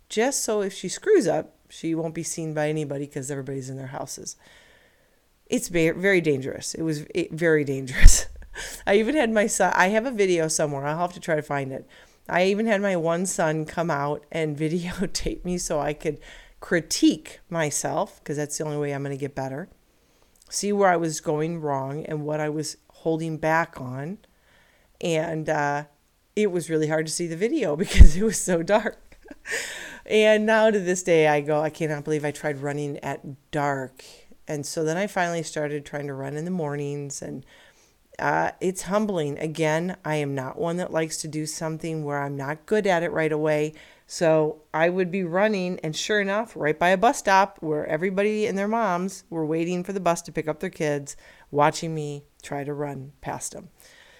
just 0.09 0.43
so 0.43 0.63
if 0.63 0.73
she 0.73 0.89
screws 0.89 1.29
up, 1.29 1.54
she 1.75 1.95
won't 1.95 2.15
be 2.15 2.23
seen 2.23 2.55
by 2.55 2.69
anybody 2.69 3.07
because 3.07 3.31
everybody's 3.31 3.69
in 3.69 3.77
their 3.77 3.89
houses. 3.89 4.37
It's 5.47 5.69
very 5.69 6.21
dangerous. 6.21 6.75
It 6.75 6.83
was 6.83 7.05
very 7.33 7.65
dangerous. 7.65 8.27
I 8.87 8.97
even 8.97 9.17
had 9.17 9.31
my 9.31 9.47
son, 9.47 9.73
I 9.75 9.89
have 9.89 10.07
a 10.07 10.11
video 10.11 10.49
somewhere. 10.49 10.87
I'll 10.87 10.99
have 10.99 11.13
to 11.15 11.21
try 11.21 11.35
to 11.35 11.43
find 11.43 11.73
it. 11.73 11.87
I 12.29 12.45
even 12.45 12.67
had 12.67 12.81
my 12.81 12.97
one 12.97 13.27
son 13.27 13.65
come 13.65 13.91
out 13.91 14.25
and 14.31 14.57
videotape 14.59 15.45
me 15.45 15.59
so 15.59 15.81
I 15.81 15.93
could 15.93 16.21
critique 16.61 17.41
myself 17.51 18.21
because 18.21 18.37
that's 18.37 18.57
the 18.57 18.65
only 18.65 18.79
way 18.79 18.95
I'm 18.95 19.03
going 19.03 19.17
to 19.17 19.21
get 19.21 19.35
better. 19.35 19.69
See 20.49 20.73
where 20.73 20.89
I 20.89 20.97
was 20.97 21.21
going 21.21 21.61
wrong 21.61 22.05
and 22.07 22.25
what 22.25 22.41
I 22.41 22.49
was 22.49 22.77
holding 22.89 23.37
back 23.37 23.81
on. 23.81 24.19
And 25.01 25.49
uh, 25.49 25.85
it 26.37 26.53
was 26.53 26.71
really 26.71 26.87
hard 26.87 27.07
to 27.07 27.13
see 27.13 27.27
the 27.27 27.37
video 27.37 27.75
because 27.85 28.17
it 28.17 28.23
was 28.23 28.41
so 28.41 28.63
dark. 28.63 29.19
And 30.07 30.47
now 30.47 30.71
to 30.71 30.79
this 30.79 31.03
day, 31.03 31.29
I 31.29 31.41
go, 31.41 31.61
I 31.61 31.71
cannot 31.71 32.05
believe 32.05 32.25
I 32.25 32.31
tried 32.31 32.59
running 32.59 32.99
at 32.99 33.51
dark. 33.51 34.05
And 34.47 34.67
so 34.67 34.85
then 34.85 34.97
I 34.97 35.07
finally 35.07 35.43
started 35.43 35.85
trying 35.85 36.07
to 36.07 36.15
run 36.15 36.37
in 36.37 36.45
the 36.45 36.51
mornings 36.51 37.23
and 37.23 37.47
uh, 38.19 38.53
it's 38.61 38.83
humbling. 38.83 39.39
Again, 39.39 39.97
I 40.05 40.17
am 40.17 40.35
not 40.35 40.59
one 40.59 40.77
that 40.77 40.93
likes 40.93 41.17
to 41.19 41.29
do 41.29 41.47
something 41.47 42.05
where 42.05 42.23
I'm 42.23 42.37
not 42.37 42.67
good 42.67 42.87
at 42.87 43.03
it 43.03 43.13
right 43.13 43.33
away. 43.33 43.75
So 44.07 44.63
I 44.73 44.91
would 44.91 45.11
be 45.11 45.25
running, 45.25 45.81
and 45.83 45.97
sure 45.97 46.21
enough, 46.21 46.53
right 46.55 46.79
by 46.79 46.91
a 46.91 46.97
bus 46.97 47.19
stop 47.19 47.57
where 47.61 47.87
everybody 47.87 48.47
and 48.47 48.57
their 48.57 48.69
moms 48.69 49.25
were 49.31 49.47
waiting 49.47 49.83
for 49.83 49.93
the 49.95 50.01
bus 50.01 50.21
to 50.23 50.33
pick 50.33 50.47
up 50.47 50.61
their 50.61 50.71
kids, 50.71 51.17
watching 51.51 51.95
me 51.95 52.25
try 52.43 52.65
to 52.65 52.75
run 52.75 53.13
past 53.23 53.53
them. 53.53 53.71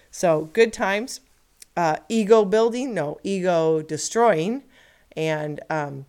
So 0.09 0.49
good 0.53 0.73
times. 0.73 1.21
Uh, 1.77 1.97
ego 2.09 2.45
building, 2.45 2.93
no, 2.93 3.19
ego 3.23 3.81
destroying, 3.81 4.63
and 5.15 5.61
um, 5.69 6.05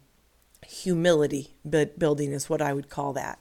humility 0.66 1.55
building 1.69 2.33
is 2.33 2.51
what 2.51 2.62
I 2.62 2.73
would 2.73 2.88
call 2.88 3.12
that. 3.14 3.38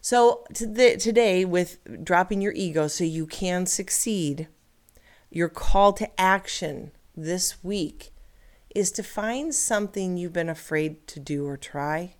So 0.00 0.44
today, 0.52 1.44
with 1.46 2.04
dropping 2.04 2.42
your 2.42 2.52
ego 2.52 2.88
so 2.88 3.04
you 3.04 3.26
can 3.26 3.64
succeed, 3.64 4.48
your 5.30 5.48
call 5.48 5.94
to 5.94 6.20
action 6.20 6.92
this 7.16 7.64
week 7.64 8.12
is 8.74 8.90
to 8.92 9.02
find 9.02 9.54
something 9.54 10.16
you've 10.16 10.32
been 10.32 10.50
afraid 10.50 11.06
to 11.06 11.20
do 11.20 11.46
or 11.46 11.56
try. 11.56 12.16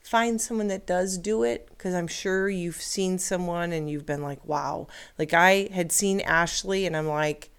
Find 0.00 0.40
someone 0.40 0.68
that 0.68 0.86
does 0.86 1.18
do 1.18 1.42
it 1.42 1.68
because 1.70 1.92
I'm 1.92 2.06
sure 2.06 2.48
you've 2.48 2.80
seen 2.80 3.18
someone 3.18 3.72
and 3.72 3.90
you've 3.90 4.06
been 4.06 4.22
like, 4.22 4.44
wow. 4.44 4.86
Like 5.18 5.34
I 5.34 5.68
had 5.72 5.90
seen 5.90 6.20
Ashley 6.20 6.86
and 6.86 6.96
I'm 6.96 7.08
like, 7.08 7.50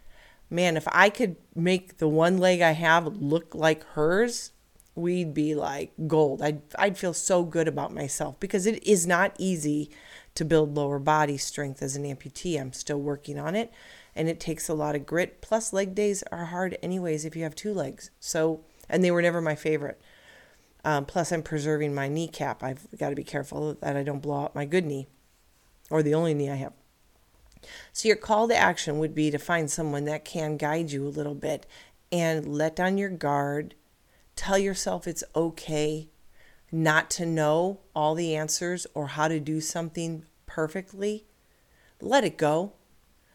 man, 0.49 0.77
if 0.77 0.87
I 0.91 1.09
could 1.09 1.35
make 1.55 1.97
the 1.97 2.07
one 2.07 2.37
leg 2.37 2.61
I 2.61 2.71
have 2.71 3.07
look 3.17 3.53
like 3.53 3.83
hers, 3.89 4.51
we'd 4.95 5.33
be 5.33 5.53
like 5.55 5.91
gold. 6.07 6.41
I'd, 6.41 6.61
I'd 6.77 6.97
feel 6.97 7.13
so 7.13 7.43
good 7.43 7.67
about 7.67 7.93
myself 7.93 8.39
because 8.39 8.65
it 8.65 8.83
is 8.83 9.05
not 9.05 9.35
easy 9.37 9.89
to 10.35 10.45
build 10.45 10.75
lower 10.75 10.99
body 10.99 11.37
strength 11.37 11.81
as 11.81 11.95
an 11.95 12.03
amputee. 12.03 12.59
I'm 12.59 12.73
still 12.73 12.99
working 12.99 13.39
on 13.39 13.55
it 13.55 13.71
and 14.15 14.27
it 14.27 14.39
takes 14.39 14.67
a 14.67 14.73
lot 14.73 14.95
of 14.95 15.05
grit. 15.05 15.41
Plus, 15.41 15.71
leg 15.71 15.93
days 15.93 16.23
are 16.31 16.45
hard, 16.45 16.77
anyways, 16.81 17.23
if 17.23 17.35
you 17.35 17.43
have 17.43 17.55
two 17.55 17.73
legs. 17.73 18.09
So, 18.19 18.61
and 18.89 19.03
they 19.03 19.11
were 19.11 19.21
never 19.21 19.41
my 19.41 19.55
favorite. 19.55 20.01
Um, 20.83 21.05
plus, 21.05 21.31
I'm 21.31 21.43
preserving 21.43 21.93
my 21.93 22.07
kneecap. 22.07 22.63
I've 22.63 22.87
got 22.97 23.09
to 23.09 23.15
be 23.15 23.23
careful 23.23 23.75
that 23.75 23.95
I 23.95 24.03
don't 24.03 24.21
blow 24.21 24.43
out 24.43 24.55
my 24.55 24.65
good 24.65 24.85
knee 24.85 25.07
or 25.89 26.01
the 26.01 26.15
only 26.15 26.33
knee 26.33 26.49
I 26.49 26.55
have. 26.55 26.73
So, 27.93 28.07
your 28.07 28.17
call 28.17 28.47
to 28.47 28.55
action 28.55 28.99
would 28.99 29.15
be 29.15 29.31
to 29.31 29.37
find 29.37 29.69
someone 29.69 30.05
that 30.05 30.25
can 30.25 30.57
guide 30.57 30.91
you 30.91 31.07
a 31.07 31.09
little 31.09 31.35
bit 31.35 31.65
and 32.11 32.55
let 32.55 32.75
down 32.75 32.97
your 32.97 33.09
guard 33.09 33.75
Tell 34.37 34.57
yourself 34.57 35.07
it's 35.07 35.23
okay 35.35 36.09
not 36.71 37.09
to 37.11 37.25
know 37.25 37.79
all 37.95 38.13
the 38.13 38.35
answers 38.35 38.85
or 38.93 39.07
how 39.07 39.27
to 39.27 39.39
do 39.39 39.59
something 39.59 40.25
perfectly. 40.45 41.25
Let 41.99 42.23
it 42.23 42.37
go. 42.37 42.73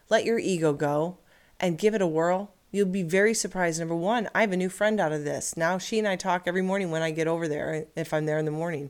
Let 0.09 0.23
your 0.23 0.39
ego 0.39 0.71
go 0.71 1.17
and 1.59 1.77
give 1.77 1.93
it 1.93 2.01
a 2.01 2.07
whirl. 2.07 2.53
You'll 2.71 2.87
be 2.87 3.03
very 3.03 3.33
surprised. 3.33 3.79
Number 3.79 3.95
one, 3.95 4.29
I 4.33 4.41
have 4.41 4.53
a 4.53 4.57
new 4.57 4.69
friend 4.69 4.99
out 4.99 5.11
of 5.11 5.25
this. 5.25 5.57
Now 5.57 5.77
she 5.77 5.99
and 5.99 6.07
I 6.07 6.15
talk 6.15 6.43
every 6.47 6.61
morning 6.61 6.89
when 6.89 7.01
I 7.01 7.11
get 7.11 7.27
over 7.27 7.49
there, 7.49 7.85
if 7.97 8.13
I'm 8.13 8.25
there 8.25 8.39
in 8.39 8.45
the 8.45 8.51
morning. 8.51 8.89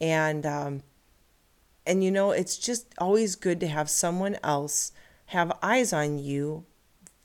And, 0.00 0.44
um, 0.44 0.82
and 1.88 2.04
you 2.04 2.10
know, 2.10 2.30
it's 2.32 2.58
just 2.58 2.94
always 2.98 3.34
good 3.34 3.58
to 3.60 3.66
have 3.66 3.88
someone 3.88 4.36
else 4.44 4.92
have 5.26 5.58
eyes 5.62 5.92
on 5.92 6.18
you 6.18 6.64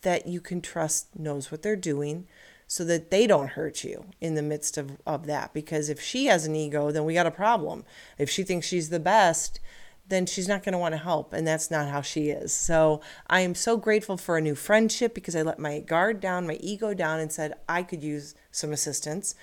that 0.02 0.26
you 0.26 0.42
can 0.42 0.62
trust 0.62 1.18
knows 1.20 1.52
what 1.52 1.62
they're 1.62 1.76
doing 1.76 2.28
so 2.66 2.84
that 2.86 3.12
they 3.12 3.28
don't 3.28 3.52
hurt 3.52 3.84
you 3.84 4.06
in 4.22 4.36
the 4.36 4.42
midst 4.42 4.78
of, 4.78 4.98
of 5.06 5.26
that. 5.26 5.54
Because 5.54 5.90
if 5.90 6.02
she 6.02 6.26
has 6.26 6.46
an 6.46 6.56
ego, 6.56 6.92
then 6.92 7.04
we 7.04 7.14
got 7.14 7.28
a 7.28 7.32
problem. 7.32 7.84
If 8.18 8.30
she 8.30 8.44
thinks 8.44 8.66
she's 8.66 8.90
the 8.90 9.00
best, 9.00 9.60
then 10.08 10.26
she's 10.26 10.48
not 10.48 10.64
going 10.64 10.74
to 10.74 10.80
want 10.80 10.94
to 10.94 10.98
help. 10.98 11.34
And 11.34 11.46
that's 11.46 11.70
not 11.70 11.90
how 11.90 12.02
she 12.02 12.30
is. 12.30 12.54
So 12.54 13.02
I 13.28 13.42
am 13.42 13.56
so 13.56 13.78
grateful 13.78 14.18
for 14.18 14.38
a 14.38 14.42
new 14.42 14.56
friendship 14.56 15.14
because 15.14 15.36
I 15.36 15.42
let 15.42 15.60
my 15.60 15.80
guard 15.80 16.20
down, 16.20 16.48
my 16.48 16.58
ego 16.62 16.94
down, 16.94 17.20
and 17.20 17.32
said 17.32 17.54
I 17.68 17.84
could 17.84 18.02
use 18.02 18.34
some 18.52 18.72
assistance. 18.72 19.36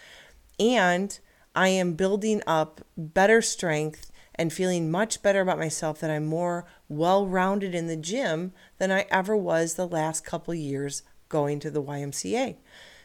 And 0.59 1.19
I 1.55 1.69
am 1.69 1.95
building 1.95 2.43
up 2.47 2.81
better 2.97 3.43
strength 3.43 4.10
and 4.41 4.55
feeling 4.55 4.91
much 4.91 5.21
better 5.21 5.43
about 5.43 5.59
myself 5.59 6.01
that 6.01 6.11
I'm 6.11 6.25
more 6.25 6.65
well 6.89 7.27
rounded 7.27 7.75
in 7.75 7.89
the 7.89 7.97
gym 7.97 8.55
than 8.79 8.91
I 8.91 9.05
ever 9.11 9.37
was 9.37 9.75
the 9.75 9.87
last 9.87 10.25
couple 10.25 10.55
years 10.55 11.03
going 11.29 11.61
to 11.61 11.71
the 11.71 11.83
YMCA. 11.83 12.57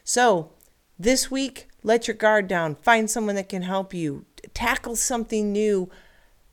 So, 0.05 0.53
this 0.97 1.29
week, 1.29 1.67
let 1.83 2.07
your 2.07 2.15
guard 2.15 2.47
down. 2.47 2.75
Find 2.75 3.09
someone 3.11 3.35
that 3.35 3.49
can 3.49 3.63
help 3.63 3.93
you. 3.93 4.23
Tackle 4.53 4.95
something 4.95 5.51
new. 5.51 5.89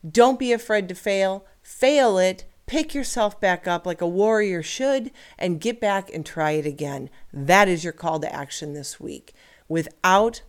Don't 0.05 0.37
be 0.37 0.51
afraid 0.51 0.89
to 0.89 0.95
fail. 0.95 1.45
Fail 1.61 2.17
it. 2.17 2.43
Pick 2.65 2.93
yourself 2.93 3.39
back 3.39 3.65
up 3.65 3.85
like 3.85 4.01
a 4.01 4.07
warrior 4.07 4.61
should 4.61 5.11
and 5.39 5.61
get 5.61 5.79
back 5.79 6.13
and 6.13 6.25
try 6.25 6.51
it 6.51 6.65
again. 6.65 7.09
That 7.31 7.69
is 7.69 7.85
your 7.85 7.93
call 7.93 8.19
to 8.19 8.35
action 8.35 8.73
this 8.73 8.99
week. 8.99 9.33
Without 9.69 10.41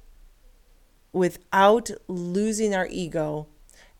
without 1.13 1.93
losing 2.09 2.75
our 2.75 2.89
ego 2.91 3.47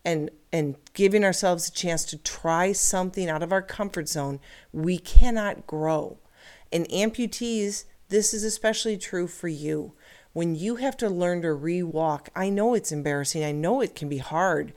and 0.05 0.29
and 0.53 0.75
giving 0.93 1.25
ourselves 1.25 1.67
a 1.67 1.71
chance 1.71 2.05
to 2.05 2.17
try 2.17 2.71
something 2.71 3.29
out 3.29 3.43
of 3.43 3.51
our 3.51 3.61
comfort 3.61 4.07
zone, 4.07 4.39
we 4.71 4.97
cannot 4.97 5.67
grow. 5.67 6.19
And 6.71 6.87
amputees 6.89 7.85
this 8.09 8.33
is 8.33 8.43
especially 8.43 8.97
true 8.97 9.27
for 9.27 9.47
you. 9.47 9.93
When 10.33 10.55
you 10.55 10.75
have 10.75 10.97
to 10.97 11.09
learn 11.09 11.41
to 11.41 11.53
re-walk, 11.53 12.29
I 12.35 12.49
know 12.49 12.73
it's 12.73 12.91
embarrassing. 12.91 13.43
I 13.43 13.51
know 13.51 13.81
it 13.81 13.95
can 13.95 14.09
be 14.09 14.17
hard 14.17 14.73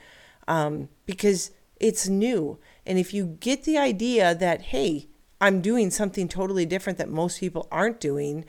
um, 0.47 0.89
because 1.05 1.51
it's 1.79 2.09
new. 2.09 2.59
And 2.87 2.99
if 2.99 3.13
you 3.13 3.37
get 3.41 3.65
the 3.65 3.77
idea 3.77 4.35
that, 4.35 4.63
hey, 4.63 5.09
I'm 5.41 5.61
doing 5.61 5.91
something 5.91 6.29
totally 6.29 6.65
different 6.65 6.99
that 6.99 7.11
most 7.11 7.41
people 7.41 7.69
aren't 7.71 8.01
doing, 8.01 8.45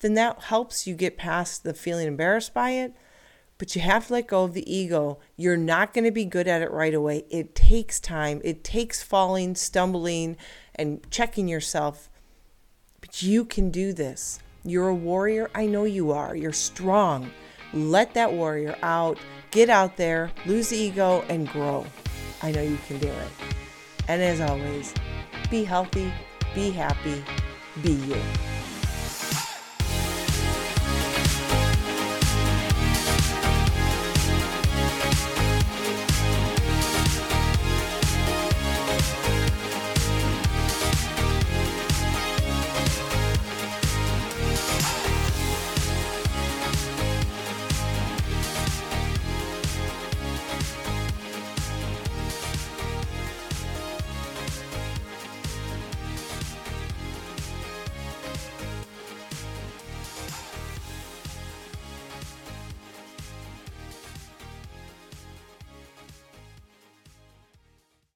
then 0.00 0.14
that 0.14 0.44
helps 0.44 0.86
you 0.86 0.94
get 0.94 1.16
past 1.16 1.64
the 1.64 1.74
feeling 1.74 2.08
embarrassed 2.08 2.52
by 2.52 2.70
it. 2.70 2.94
But 3.64 3.74
you 3.74 3.80
have 3.80 4.08
to 4.08 4.12
let 4.12 4.26
go 4.26 4.44
of 4.44 4.52
the 4.52 4.70
ego. 4.70 5.20
You're 5.36 5.56
not 5.56 5.94
going 5.94 6.04
to 6.04 6.10
be 6.10 6.26
good 6.26 6.46
at 6.46 6.60
it 6.60 6.70
right 6.70 6.92
away. 6.92 7.24
It 7.30 7.54
takes 7.54 7.98
time, 7.98 8.42
it 8.44 8.62
takes 8.62 9.02
falling, 9.02 9.54
stumbling, 9.54 10.36
and 10.74 11.00
checking 11.10 11.48
yourself 11.48 12.10
but 13.04 13.22
you 13.22 13.44
can 13.44 13.70
do 13.70 13.92
this. 13.92 14.40
You're 14.64 14.88
a 14.88 14.94
warrior. 14.94 15.50
I 15.54 15.66
know 15.66 15.84
you 15.84 16.12
are. 16.12 16.34
You're 16.34 16.54
strong. 16.54 17.30
Let 17.74 18.14
that 18.14 18.32
warrior 18.32 18.76
out. 18.82 19.18
Get 19.50 19.68
out 19.68 19.98
there, 19.98 20.32
lose 20.46 20.70
the 20.70 20.78
ego, 20.78 21.22
and 21.28 21.46
grow. 21.46 21.84
I 22.42 22.50
know 22.50 22.62
you 22.62 22.78
can 22.88 22.98
do 22.98 23.08
it. 23.08 23.28
And 24.08 24.22
as 24.22 24.40
always, 24.40 24.94
be 25.50 25.64
healthy, 25.64 26.10
be 26.54 26.70
happy, 26.70 27.22
be 27.82 27.92
you. 27.92 28.53